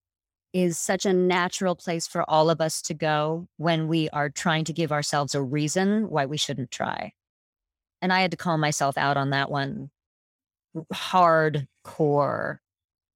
[0.53, 4.65] is such a natural place for all of us to go when we are trying
[4.65, 7.13] to give ourselves a reason why we shouldn't try.
[8.01, 9.91] And I had to call myself out on that one
[10.93, 12.59] hardcore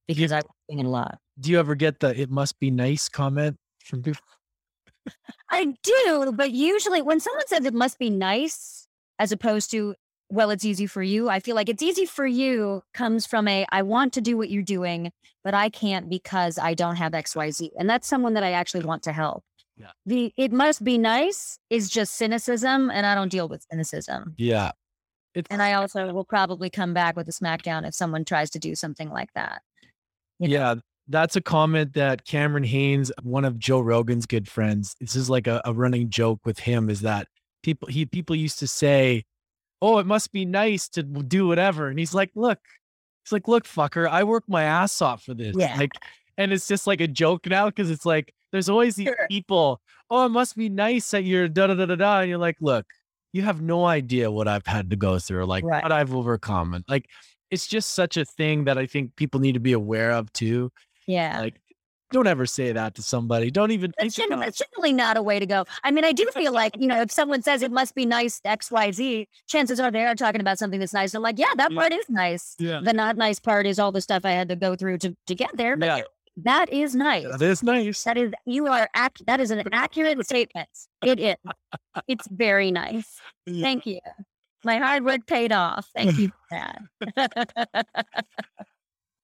[0.07, 1.19] because I was doing a lot.
[1.41, 4.23] Do you ever get the it must be nice comment from people?
[5.51, 8.87] I do, but usually when someone says it must be nice,
[9.19, 9.95] as opposed to,
[10.33, 13.67] well, it's easy for you, I feel like it's easy for you comes from a,
[13.71, 15.13] I want to do what you're doing,
[15.45, 17.69] but I can't because I don't have XYZ.
[17.79, 19.45] And that's someone that I actually want to help.
[19.77, 19.91] Yeah.
[20.07, 24.35] The it must be nice is just cynicism, and I don't deal with cynicism.
[24.39, 24.73] Yeah.
[25.35, 28.59] It's And I also will probably come back with a smackdown if someone tries to
[28.59, 29.61] do something like that.
[30.39, 30.55] you know?
[30.55, 30.75] Yeah,
[31.09, 35.47] that's a comment that Cameron Hanes, one of Joe Rogan's good friends, this is like
[35.47, 37.29] a, a running joke with him, is that
[37.63, 39.25] people he people used to say,
[39.83, 42.59] "Oh, it must be nice to do whatever," and he's like, "Look,
[43.25, 45.77] he's like, look, fucker, I work my ass off for this." Yeah.
[45.77, 45.91] Like,
[46.39, 49.27] and it's just like a joke now because it's like there's always these Sure.
[49.31, 49.81] people.
[50.09, 52.57] Oh, it must be nice that you're da da da da da, and you're like,
[52.61, 52.87] look,
[53.33, 55.83] you have no idea what I've had to go through, like Right.
[55.83, 57.09] what I've overcome, and like
[57.51, 60.71] it's just such a thing that I think people need to be aware of too.
[61.07, 61.41] Yeah.
[61.41, 61.61] Like,
[62.13, 63.51] don't ever say that to somebody.
[63.51, 65.65] Don't even That's, think gen- that's generally not a way to go.
[65.83, 68.41] I mean, I do feel like, you know, if someone says it must be nice
[68.47, 71.15] XYZ, chances are they are talking about something that's nice.
[71.15, 72.55] I'm like, yeah, that part is nice.
[72.59, 72.81] Yeah.
[72.83, 75.35] The not nice part is all the stuff I had to go through to, to
[75.35, 75.77] get there.
[75.77, 76.01] But Yeah.
[76.45, 77.27] that is nice.
[77.31, 78.05] That is nice.
[78.05, 80.69] That is, you are, act, that is an accurate statement.
[81.05, 81.37] It is.
[82.09, 83.19] It's very nice.
[83.47, 83.63] Yeah.
[83.63, 83.99] Thank you.
[84.65, 85.89] My hard work paid off.
[85.97, 86.63] Thank you for
[87.17, 87.87] that.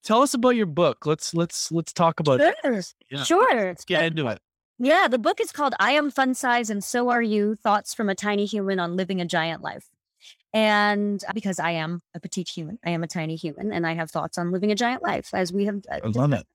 [0.09, 1.04] Tell us about your book.
[1.04, 2.56] Let's let's let's talk about it.
[2.64, 2.82] sure.
[3.11, 3.24] Yeah.
[3.24, 3.66] Sure.
[3.66, 4.40] Let's get into it.
[4.78, 8.09] Yeah, the book is called I Am Fun Size and So Are You Thoughts from
[8.09, 9.84] a Tiny Human on Living a Giant Life.
[10.54, 13.92] And uh, because I am a petite human, I am a tiny human, and I
[13.92, 15.82] have thoughts on living a giant life, as we have.
[15.92, 16.46] uh, I love it.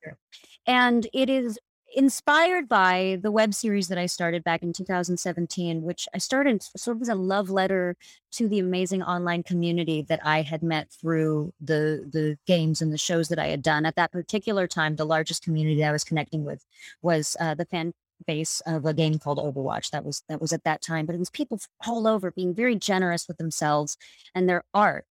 [0.65, 1.59] And it is
[1.95, 6.97] inspired by the web series that I started back in 2017, which I started sort
[6.97, 7.95] of as a love letter
[8.33, 12.97] to the amazing online community that I had met through the the games and the
[12.97, 13.85] shows that I had done.
[13.85, 16.65] At that particular time, the largest community I was connecting with
[17.01, 17.93] was uh, the fan
[18.25, 19.91] base of a game called Overwatch.
[19.91, 22.75] That was that was at that time, but it was people all over being very
[22.75, 23.97] generous with themselves
[24.35, 25.05] and their art.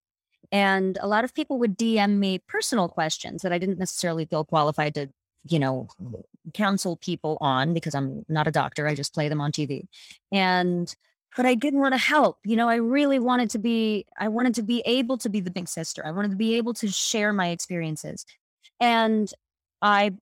[0.51, 4.45] And a lot of people would DM me personal questions that I didn't necessarily feel
[4.45, 5.09] qualified to,
[5.45, 5.89] you know,
[6.55, 8.87] counsel people on because I'm not a doctor.
[8.87, 9.87] I just play them on TV.
[10.31, 10.95] And
[11.37, 12.39] but I didn't want to help.
[12.45, 15.51] You know, I really wanted to be, I wanted to be able to be the
[15.51, 16.05] big sister.
[16.05, 18.27] I wanted to be able to share my experiences.
[18.81, 19.33] And
[19.81, 20.13] I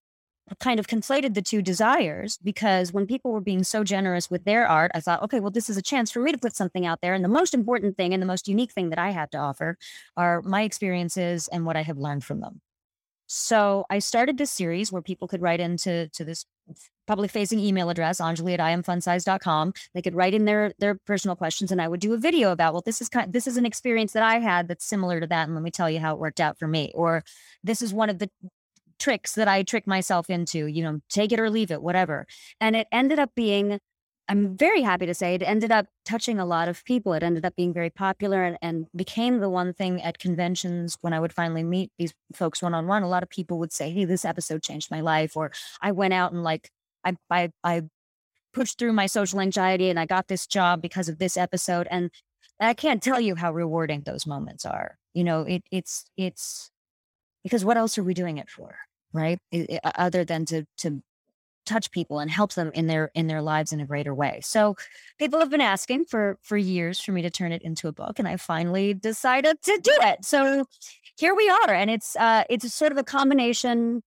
[0.59, 4.67] kind of conflated the two desires because when people were being so generous with their
[4.67, 7.01] art, I thought, okay, well, this is a chance for me to put something out
[7.01, 7.15] there.
[7.15, 9.79] And the most important thing and the most unique thing that I have to offer
[10.17, 12.61] are my experiences and what I have learned from them.
[13.33, 16.47] So I started this series where people could write into to this
[17.07, 19.73] public facing email address, Anjali at iamfunsize.com.
[19.95, 22.73] They could write in their their personal questions and I would do a video about,
[22.73, 25.47] well, this is kind this is an experience that I had that's similar to that.
[25.47, 26.91] And let me tell you how it worked out for me.
[26.93, 27.23] Or
[27.63, 28.29] this is one of the
[28.99, 32.27] tricks that I trick myself into, you know, take it or leave it, whatever.
[32.61, 33.79] And it ended up being
[34.31, 37.15] I'm very happy to say it ended up touching a lot of people.
[37.15, 41.13] It ended up being very popular and, and became the one thing at conventions when
[41.13, 43.03] I would finally meet these folks one on one.
[43.03, 45.37] A lot of people would say, Hey, this episode changed my life.
[45.37, 45.51] Or
[45.83, 46.71] I went out and like,
[47.05, 47.83] I, I, I
[48.55, 51.89] pushed through my social anxiety and I got this job because of this episode.
[51.91, 52.13] And
[52.61, 54.97] I can't tell you how rewarding those moments are.
[55.13, 56.71] You know, it, it's, it's
[57.43, 58.77] because what else are we doing it for?
[59.13, 59.41] Right.
[59.51, 61.03] It, it, other than to, to
[61.71, 64.41] touch people and help them in their in their lives in a greater way.
[64.43, 64.77] So
[65.19, 68.19] people have been asking for for years for me to turn it into a book
[68.19, 70.25] and I finally decided to do it.
[70.25, 70.65] So
[71.17, 74.03] here we are and it's uh it's sort of a combination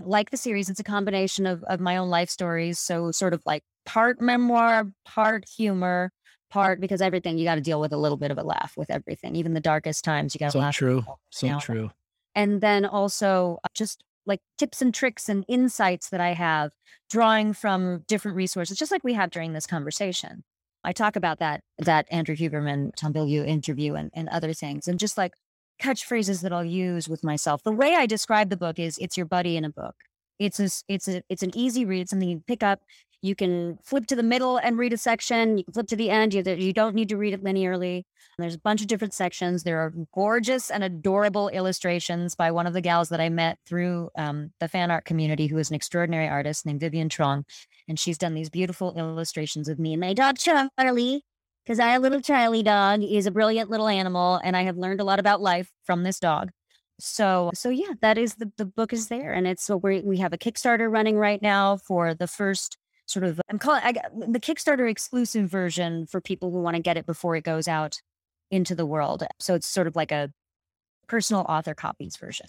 [0.00, 3.42] like the series it's a combination of of my own life stories so sort of
[3.44, 6.12] like part memoir, part humor,
[6.50, 8.90] part because everything you got to deal with a little bit of a laugh with
[8.90, 9.34] everything.
[9.34, 10.76] Even the darkest times you got to so laugh.
[10.76, 11.04] True.
[11.30, 11.90] So true.
[12.34, 16.72] And then also uh, just like tips and tricks and insights that I have
[17.10, 20.44] drawing from different resources, just like we have during this conversation.
[20.84, 24.98] I talk about that that Andrew Huberman, Tom Bilyeu interview and, and other things, and
[24.98, 25.32] just like
[25.82, 27.62] catchphrases that I'll use with myself.
[27.64, 29.96] The way I describe the book is it's your buddy in a book.
[30.38, 32.80] It's a, it's a, it's an easy read, something you pick up
[33.20, 35.58] you can flip to the middle and read a section.
[35.58, 36.34] You can flip to the end.
[36.34, 38.04] You, you don't need to read it linearly.
[38.38, 39.64] There's a bunch of different sections.
[39.64, 44.10] There are gorgeous and adorable illustrations by one of the gals that I met through
[44.16, 47.44] um, the fan art community, who is an extraordinary artist named Vivian Trong.
[47.88, 51.24] And she's done these beautiful illustrations of me and my dog, Charlie,
[51.64, 54.40] because I, a little Charlie dog, is a brilliant little animal.
[54.44, 56.50] And I have learned a lot about life from this dog.
[57.00, 59.32] So, so yeah, that is the, the book is there.
[59.32, 62.76] And it's, so we we have a Kickstarter running right now for the first
[63.06, 66.96] sort of I'm calling I, the Kickstarter exclusive version for people who want to get
[66.96, 68.00] it before it goes out
[68.50, 69.24] into the world.
[69.38, 70.30] So it's sort of like a
[71.08, 72.46] personal author copies version.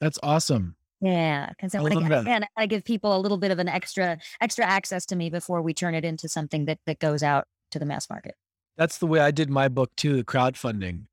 [0.00, 0.76] That's awesome.
[1.00, 3.68] Yeah, because I, I want to and I give people a little bit of an
[3.68, 7.46] extra extra access to me before we turn it into something that that goes out
[7.72, 8.34] to the mass market.
[8.76, 11.04] That's the way I did my book too, the crowdfunding.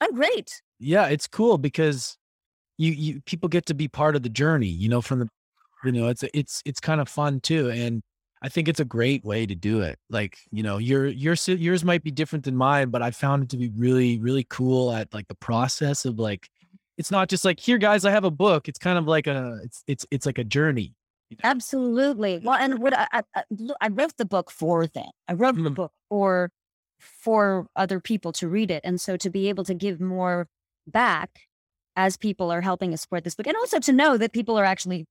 [0.00, 0.62] Oh, great.
[0.78, 2.16] Yeah, it's cool because
[2.78, 4.68] you you people get to be part of the journey.
[4.68, 5.28] You know, from the
[5.84, 8.02] you know, it's it's it's kind of fun too, and
[8.42, 9.98] I think it's a great way to do it.
[10.10, 13.48] Like, you know, your your yours might be different than mine, but I found it
[13.50, 16.48] to be really really cool at like the process of like
[16.96, 18.68] it's not just like here guys, I have a book.
[18.68, 20.94] It's kind of like a it's it's it's like a journey.
[21.42, 22.40] Absolutely.
[22.42, 23.42] Well, and what I, I,
[23.80, 25.10] I wrote the book for them.
[25.28, 25.64] I wrote mm-hmm.
[25.64, 26.50] the book for
[26.98, 30.48] for other people to read it, and so to be able to give more
[30.86, 31.30] back
[31.96, 34.64] as people are helping us support this book, and also to know that people are
[34.64, 35.06] actually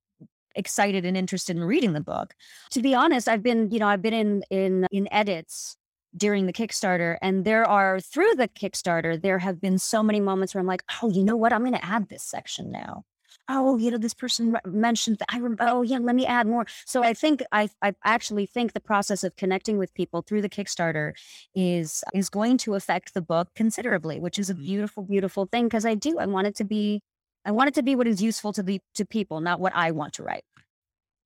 [0.57, 2.33] excited and interested in reading the book.
[2.71, 5.77] To be honest, I've been, you know, I've been in in in edits
[6.15, 10.53] during the Kickstarter, and there are through the Kickstarter, there have been so many moments
[10.53, 11.53] where I'm like, oh, you know what?
[11.53, 13.03] I'm going to add this section now.
[13.49, 15.29] Oh, you know, this person mentioned that.
[15.31, 15.65] I remember.
[15.67, 16.65] Oh, yeah, let me add more.
[16.85, 20.49] So I think I I actually think the process of connecting with people through the
[20.49, 21.13] Kickstarter
[21.55, 24.63] is is going to affect the book considerably, which is a mm-hmm.
[24.63, 27.01] beautiful, beautiful thing because I do I want it to be
[27.47, 29.91] I want it to be what is useful to the to people, not what I
[29.91, 30.43] want to write.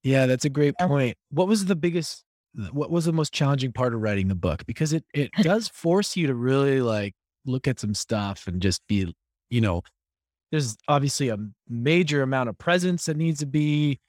[0.03, 1.17] Yeah, that's a great point.
[1.31, 2.23] What was the biggest
[2.71, 4.63] what was the most challenging part of writing the book?
[4.67, 7.15] Because it it does force you to really like
[7.45, 9.15] look at some stuff and just be,
[9.49, 9.81] you know,
[10.51, 13.99] there's obviously a major amount of presence that needs to be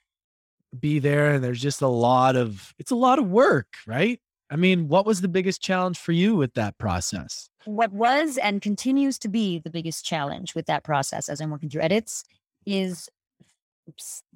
[0.79, 4.19] be there and there's just a lot of it's a lot of work, right?
[4.53, 7.49] I mean, what was the biggest challenge for you with that process?
[7.65, 11.71] What was and continues to be the biggest challenge with that process as I'm working
[11.71, 12.23] through edits
[12.63, 13.09] is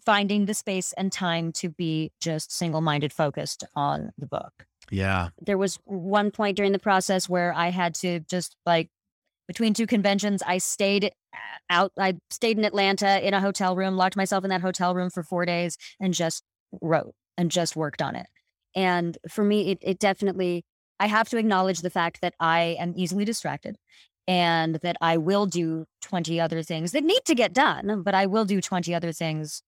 [0.03, 4.65] finding the space and time to be just single minded focused on the book.
[4.89, 5.29] Yeah.
[5.39, 8.89] There was one point during the process where I had to just like
[9.47, 11.37] between two conventions, I stayed eh,
[11.69, 15.11] out, I stayed in Atlanta in a hotel room, locked myself in that hotel room
[15.11, 16.43] for four days and just
[16.81, 18.25] wrote and just worked on it.
[18.77, 20.63] And for me, it, it definitely,
[20.99, 23.75] I have to acknowledge the fact that I am easily distracted
[24.27, 28.27] and that I will do 20 other things that need to get done, but I
[28.27, 29.63] will do 20 other things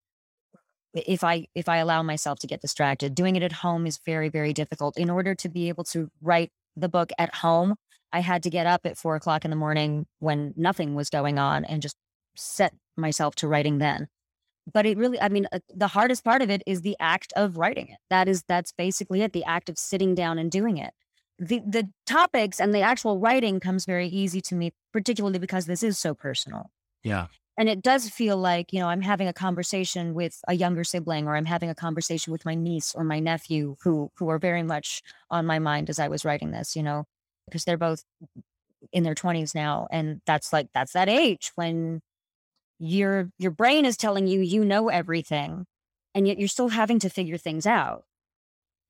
[0.93, 3.15] if I if I allow myself to get distracted.
[3.15, 4.95] Doing it at home is very, very difficult.
[4.95, 7.75] In order to be able to write the book at home,
[8.13, 11.39] I had to get up at four o'clock in the morning when nothing was going
[11.39, 11.95] on and just
[12.35, 14.07] set myself to writing then
[14.73, 17.57] but it really i mean uh, the hardest part of it is the act of
[17.57, 17.97] writing it.
[18.09, 20.93] That is that's basically it the act of sitting down and doing it.
[21.37, 25.83] The the topics and the actual writing comes very easy to me particularly because this
[25.83, 26.71] is so personal.
[27.03, 27.27] Yeah.
[27.57, 31.27] And it does feel like you know i'm having a conversation with a younger sibling
[31.27, 34.63] or i'm having a conversation with my niece or my nephew who who are very
[34.63, 37.05] much on my mind as i was writing this you know
[37.45, 38.05] because they're both
[38.93, 42.01] in their 20s now and that's like that's that age when
[42.79, 45.65] your your brain is telling you you know everything
[46.15, 48.05] and yet you're still having to figure things out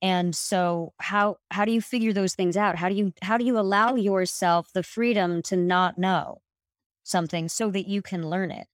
[0.02, 2.78] And so how how do you figure those things out?
[2.78, 6.42] How do you how do you allow yourself the freedom to not know
[7.04, 8.68] something so that you can learn it?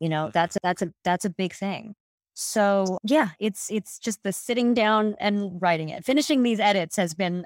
[0.00, 1.94] You know, that's a, that's a that's a big thing.
[2.34, 6.04] So yeah, it's it's just the sitting down and writing it.
[6.04, 7.44] Finishing these edits has been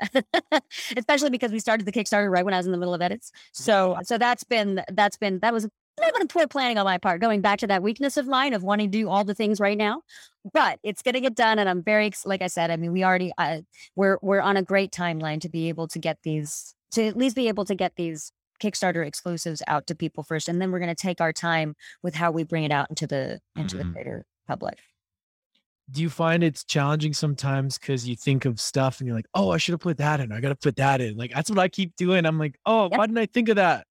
[0.97, 3.31] especially because we started the Kickstarter right when I was in the middle of edits.
[3.53, 6.85] So so that's been that's been that was a little bit of poor planning on
[6.85, 9.35] my part, going back to that weakness of mine of wanting to do all the
[9.35, 10.03] things right now.
[10.53, 12.71] But it's going to get done, and I'm very like I said.
[12.71, 13.61] I mean, we already uh,
[13.97, 17.37] we're we're on a great timeline to be able to get these to at least
[17.37, 18.33] be able to get these
[18.63, 22.15] Kickstarter exclusives out to people first, and then we're going to take our time with
[22.15, 23.89] how we bring it out into the into mm-hmm.
[23.89, 24.79] the greater public.
[25.91, 29.51] Do you find it's challenging sometimes because you think of stuff and you're like, oh,
[29.51, 30.33] I should have put that in.
[30.33, 31.17] I got to put that in.
[31.17, 32.27] Like that's what I keep doing.
[32.27, 32.99] I'm like, oh, yep.
[32.99, 33.87] why didn't I think of that?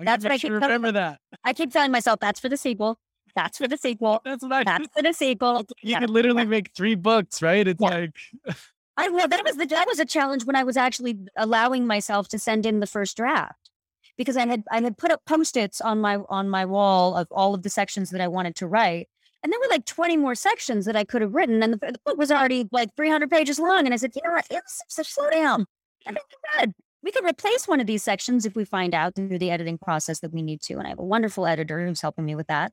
[0.00, 1.20] I that's what I keep remember that.
[1.44, 2.98] I keep telling myself that's for the sequel.
[3.36, 4.20] That's for the sequel.
[4.24, 4.64] That's what I.
[4.64, 5.64] That's for the sequel.
[5.82, 7.66] You could literally make three books, right?
[7.66, 7.88] It's yeah.
[7.88, 8.16] like.
[8.96, 12.28] I well, that was the that was a challenge when I was actually allowing myself
[12.28, 13.70] to send in the first draft
[14.16, 17.54] because I had I had put up post-its on my on my wall of all
[17.54, 19.08] of the sections that I wanted to write.
[19.42, 21.62] And there were like 20 more sections that I could have written.
[21.62, 23.86] And the, the book was already like 300 pages long.
[23.86, 24.46] And I said, you know what?
[24.50, 25.64] It's, it's, slow down.
[26.06, 26.18] I mean,
[26.58, 26.74] good.
[27.02, 30.20] We could replace one of these sections if we find out through the editing process
[30.20, 30.74] that we need to.
[30.74, 32.72] And I have a wonderful editor who's helping me with that.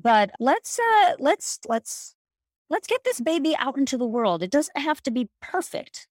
[0.00, 2.14] But let's uh let's let's
[2.70, 4.42] let's get this baby out into the world.
[4.42, 6.06] It doesn't have to be perfect.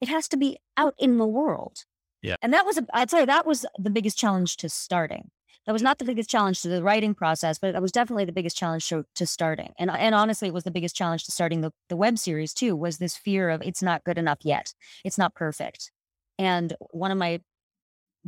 [0.00, 1.84] It has to be out in the world.
[2.22, 2.36] Yeah.
[2.42, 5.30] And that was, a, I'd say that was the biggest challenge to starting.
[5.66, 8.32] That was not the biggest challenge to the writing process, but that was definitely the
[8.32, 9.72] biggest challenge to, to starting.
[9.78, 12.76] And, and honestly, it was the biggest challenge to starting the, the web series too,
[12.76, 14.74] was this fear of it's not good enough yet.
[15.04, 15.90] It's not perfect.
[16.38, 17.40] And one of my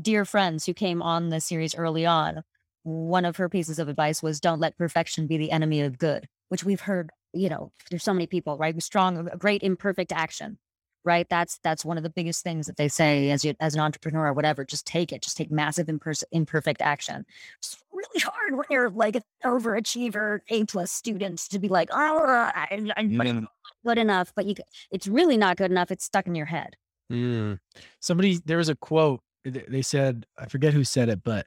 [0.01, 2.43] dear friends who came on the series early on,
[2.83, 6.27] one of her pieces of advice was don't let perfection be the enemy of good,
[6.49, 8.81] which we've heard, you know, there's so many people, right?
[8.83, 10.59] Strong, uh, great imperfect action
[11.05, 11.27] right?
[11.31, 14.27] That's that's one of the biggest things that they say as you as an entrepreneur
[14.27, 14.65] or whatever.
[14.65, 15.23] Just take it.
[15.23, 17.25] Just take massive imper- imperfect action.
[17.59, 22.27] It's really hard when you're like an overachiever, A plus student to be like, oh,
[22.27, 23.49] I, am not
[23.87, 24.55] good enough, but you
[24.91, 25.91] it's really not good enough.
[25.91, 26.77] It's stuck in your head.
[27.11, 27.59] Mm.
[28.01, 29.21] Somebody there was a quote.
[29.45, 31.47] They said I forget who said it, but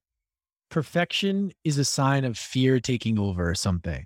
[0.70, 4.06] perfection is a sign of fear taking over or something.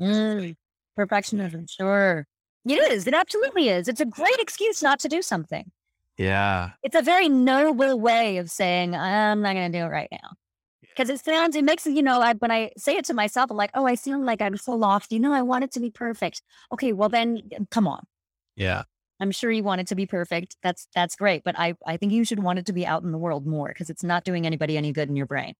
[0.00, 0.56] Mm.
[0.98, 2.26] Perfectionism, sure.
[2.64, 3.06] It is.
[3.06, 3.86] It absolutely is.
[3.86, 5.70] It's a great excuse not to do something.
[6.16, 6.70] Yeah.
[6.82, 10.30] It's a very noble way of saying, I'm not going to do it right now.
[10.80, 13.56] Because it sounds, it makes, you know, I, when I say it to myself, I'm
[13.58, 15.12] like, oh, I feel like I'm so lost.
[15.12, 16.40] You know, I want it to be perfect.
[16.72, 18.02] Okay, well, then come on.
[18.56, 18.84] Yeah.
[19.20, 20.56] I'm sure you want it to be perfect.
[20.62, 23.12] That's that's great, but I I think you should want it to be out in
[23.12, 25.54] the world more because it's not doing anybody any good in your brain.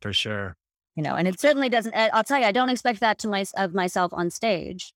[0.00, 0.56] For sure.
[0.96, 1.92] You know, and it certainly doesn't.
[1.92, 4.92] Eh, I'll tell you, I don't expect that to my of myself on stage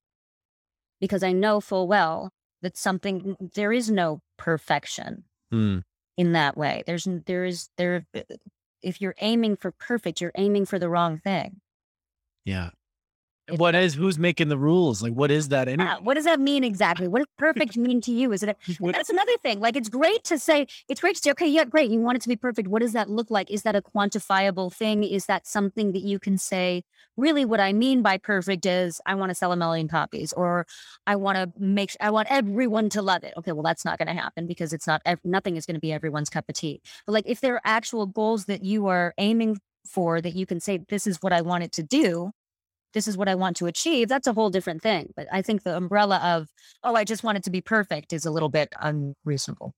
[1.01, 2.31] because I know full well
[2.63, 5.83] that something there is no perfection mm.
[6.17, 6.85] in that way.
[6.87, 8.07] There's there is there
[8.83, 11.61] if you're aiming for perfect, you're aiming for the wrong thing.
[12.45, 12.71] Yeah.
[13.57, 15.03] What is who's making the rules?
[15.03, 15.89] Like, what is that anyway?
[15.89, 17.09] Yeah, what does that mean exactly?
[17.09, 18.33] What does perfect mean to you?
[18.33, 18.51] Is it?
[18.51, 18.57] A,
[18.93, 19.61] that's another thing.
[19.61, 20.67] Like, it's great to say.
[20.89, 21.91] It's great to say, okay, yeah, great.
[21.91, 22.69] You want it to be perfect.
[22.69, 23.51] What does that look like?
[23.51, 25.03] Is that a quantifiable thing?
[25.03, 26.85] Is that something that you can say?
[27.17, 30.67] Really, what I mean by perfect is I want to sell a million copies, or
[31.07, 31.97] I want to make.
[32.01, 33.33] I want everyone to love it.
[33.39, 35.03] Okay, well, that's not going to happen because it's not.
[35.25, 36.81] Nothing is going to be everyone's cup of tea.
[37.07, 40.61] But like, if there are actual goals that you are aiming for, that you can
[40.61, 42.33] say, this is what I want it to do
[42.95, 45.13] this is what I want to achieve, that's a whole different thing.
[45.17, 46.49] But I think the umbrella of,
[46.83, 49.75] oh, I just want it to be perfect is a little bit unreasonable.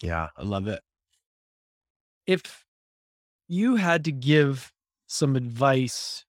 [0.00, 0.80] Yeah, I love it.
[2.26, 2.64] If
[3.48, 4.72] you had to give
[5.06, 6.24] some advice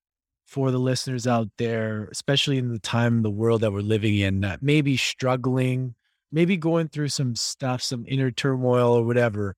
[0.46, 4.42] for the listeners out there, especially in the time, the world that we're living in,
[4.42, 5.96] that maybe struggling,
[6.32, 9.56] maybe going through some stuff, some inner turmoil or whatever,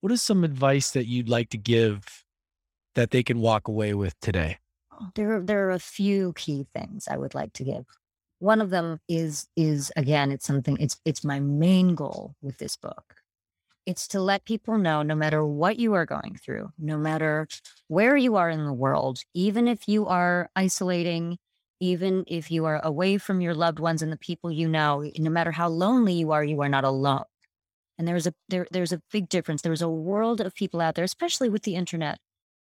[0.00, 2.24] what is some advice that you'd like to give
[2.94, 4.58] that they can walk away with today?
[5.14, 7.84] There, there are a few key things I would like to give.
[8.40, 10.76] One of them is, is again, it's something.
[10.78, 13.16] It's, it's my main goal with this book.
[13.86, 17.48] It's to let people know, no matter what you are going through, no matter
[17.88, 21.38] where you are in the world, even if you are isolating,
[21.80, 25.30] even if you are away from your loved ones and the people you know, no
[25.30, 27.24] matter how lonely you are, you are not alone.
[27.96, 29.62] And there's a there, there's a big difference.
[29.62, 32.18] There's a world of people out there, especially with the internet,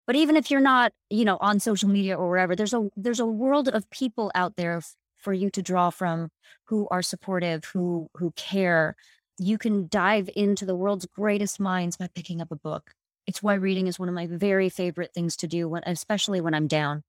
[0.06, 3.20] but even if you're not, you know, on social media or wherever, there's a there's
[3.20, 6.30] a world of people out there f- for you to draw from
[6.64, 8.96] who are supportive, who who care.
[9.38, 12.92] You can dive into the world's greatest minds by picking up a book.
[13.26, 16.54] It's why reading is one of my very favorite things to do, when, especially when
[16.54, 17.02] I'm down,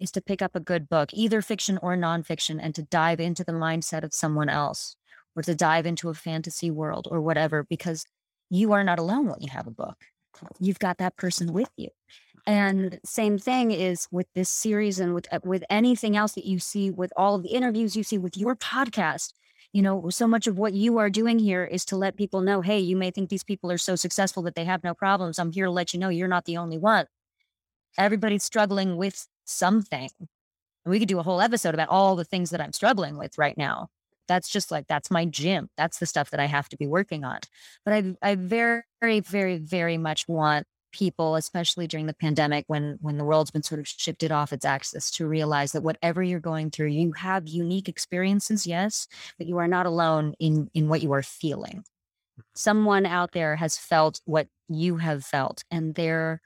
[0.00, 3.44] is to pick up a good book, either fiction or nonfiction, and to dive into
[3.44, 4.96] the mindset of someone else
[5.36, 8.06] or to dive into a fantasy world or whatever, because
[8.50, 9.96] you are not alone when you have a book.
[10.60, 11.88] You've got that person with you.
[12.48, 16.58] And same thing is with this series and with uh, with anything else that you
[16.58, 19.34] see with all of the interviews you see with your podcast.
[19.74, 22.62] You know, so much of what you are doing here is to let people know,
[22.62, 25.38] hey, you may think these people are so successful that they have no problems.
[25.38, 27.04] I'm here to let you know you're not the only one.
[27.98, 30.08] Everybody's struggling with something.
[30.18, 30.28] And
[30.86, 33.58] we could do a whole episode about all the things that I'm struggling with right
[33.58, 33.88] now.
[34.26, 35.68] That's just like that's my gym.
[35.76, 37.40] That's the stuff that I have to be working on.
[37.84, 38.84] But I I very
[39.20, 43.80] very very much want people especially during the pandemic when when the world's been sort
[43.80, 47.88] of shifted off its axis to realize that whatever you're going through you have unique
[47.88, 49.06] experiences yes
[49.36, 51.84] but you are not alone in in what you are feeling.
[52.54, 56.40] Someone out there has felt what you have felt and there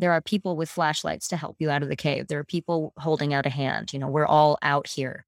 [0.00, 2.28] there are people with flashlights to help you out of the cave.
[2.28, 3.92] There are people holding out a hand.
[3.92, 5.24] You know we're all out here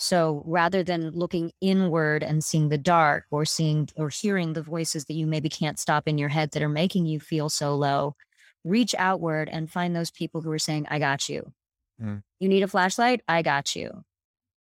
[0.00, 5.06] so rather than looking inward and seeing the dark or seeing or hearing the voices
[5.06, 8.14] that you maybe can't stop in your head that are making you feel so low,
[8.62, 11.52] reach outward and find those people who are saying, I got you.
[12.00, 12.22] Mm.
[12.38, 13.22] You need a flashlight?
[13.26, 14.04] I got you.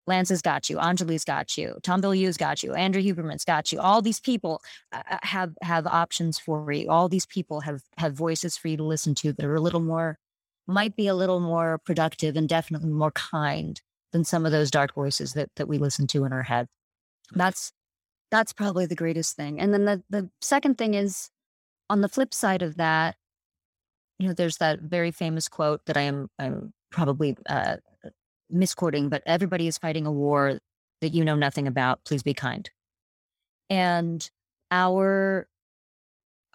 [0.07, 0.77] Lance has got you.
[0.77, 1.77] Anjali's got you.
[1.83, 2.73] Tom Bilyeu's got you.
[2.73, 3.79] Andrew Huberman's got you.
[3.79, 4.61] All these people
[4.91, 6.89] uh, uh, have have options for you.
[6.89, 9.81] All these people have have voices for you to listen to that are a little
[9.81, 10.17] more,
[10.65, 13.79] might be a little more productive and definitely more kind
[14.11, 16.67] than some of those dark voices that that we listen to in our head.
[17.33, 17.71] That's
[18.31, 19.59] that's probably the greatest thing.
[19.59, 21.29] And then the the second thing is
[21.89, 23.15] on the flip side of that,
[24.19, 27.77] you know, there's that very famous quote that I am I'm probably uh,
[28.49, 30.59] misquoting, but everybody is fighting a war
[31.01, 32.03] that you know nothing about.
[32.05, 32.69] Please be kind.
[33.69, 34.29] And
[34.71, 35.47] our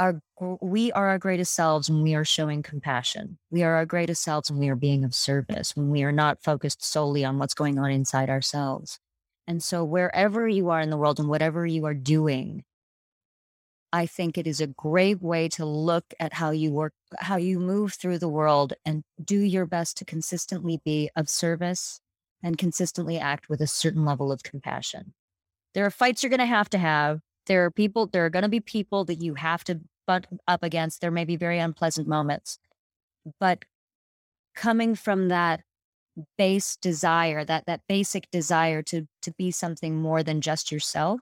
[0.03, 0.21] our
[0.61, 3.39] we are our greatest selves when we are showing compassion.
[3.53, 6.43] We are our greatest selves when we are being of service, when we are not
[6.43, 8.99] focused solely on what's going on inside ourselves.
[9.47, 12.65] And so wherever you are in the world and whatever you are doing,
[13.93, 17.61] I think it is a great way to look at how you work, how you
[17.61, 22.01] move through the world and do your best to consistently be of service
[22.43, 25.15] and consistently act with a certain level of compassion.
[25.75, 27.21] There are fights you're going to have to have.
[27.47, 30.63] There are people, there are going to be people that you have to butt up
[30.63, 31.01] against.
[31.01, 32.59] There may be very unpleasant moments,
[33.41, 33.65] but
[34.55, 35.63] coming from that
[36.37, 41.21] base desire, that that basic desire to to be something more than just yourself,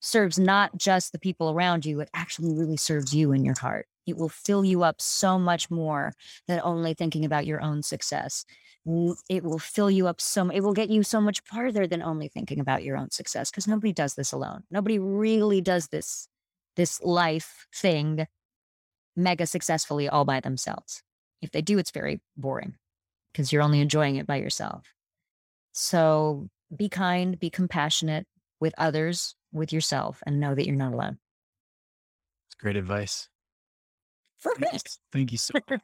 [0.00, 3.86] serves not just the people around you, it actually really serves you in your heart.
[4.06, 6.12] It will fill you up so much more
[6.48, 8.44] than only thinking about your own success.
[8.84, 12.26] It will fill you up so it will get you so much farther than only
[12.26, 14.64] thinking about your own success because nobody does this alone.
[14.72, 16.26] Nobody really does this
[16.76, 18.26] this life thing
[19.16, 21.02] mega successfully all by themselves.
[21.40, 22.74] If they do, it's very boring
[23.32, 24.86] because you're only enjoying it by yourself.
[25.72, 28.26] So be kind, be compassionate
[28.60, 31.18] with others, with yourself, and know that you're not alone.
[32.48, 33.28] It's great advice.
[34.42, 34.98] Perfect.
[35.12, 35.82] Thank you so much.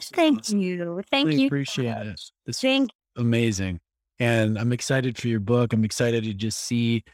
[0.00, 1.02] Thank you.
[1.10, 1.46] Thank really you.
[1.46, 2.20] Appreciate it.
[2.44, 3.80] This Thank amazing.
[4.18, 5.72] And I'm excited for your book.
[5.72, 7.04] I'm excited to just see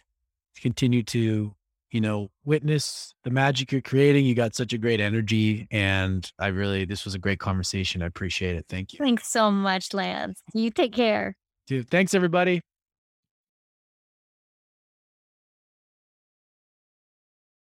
[0.60, 1.54] continue to
[1.92, 4.24] you know, witness the magic you're creating.
[4.24, 5.68] You got such a great energy.
[5.70, 8.02] And I really, this was a great conversation.
[8.02, 8.64] I appreciate it.
[8.68, 8.98] Thank you.
[8.98, 10.42] Thanks so much, Lance.
[10.54, 11.36] You take care.
[11.66, 12.62] Dude, thanks everybody.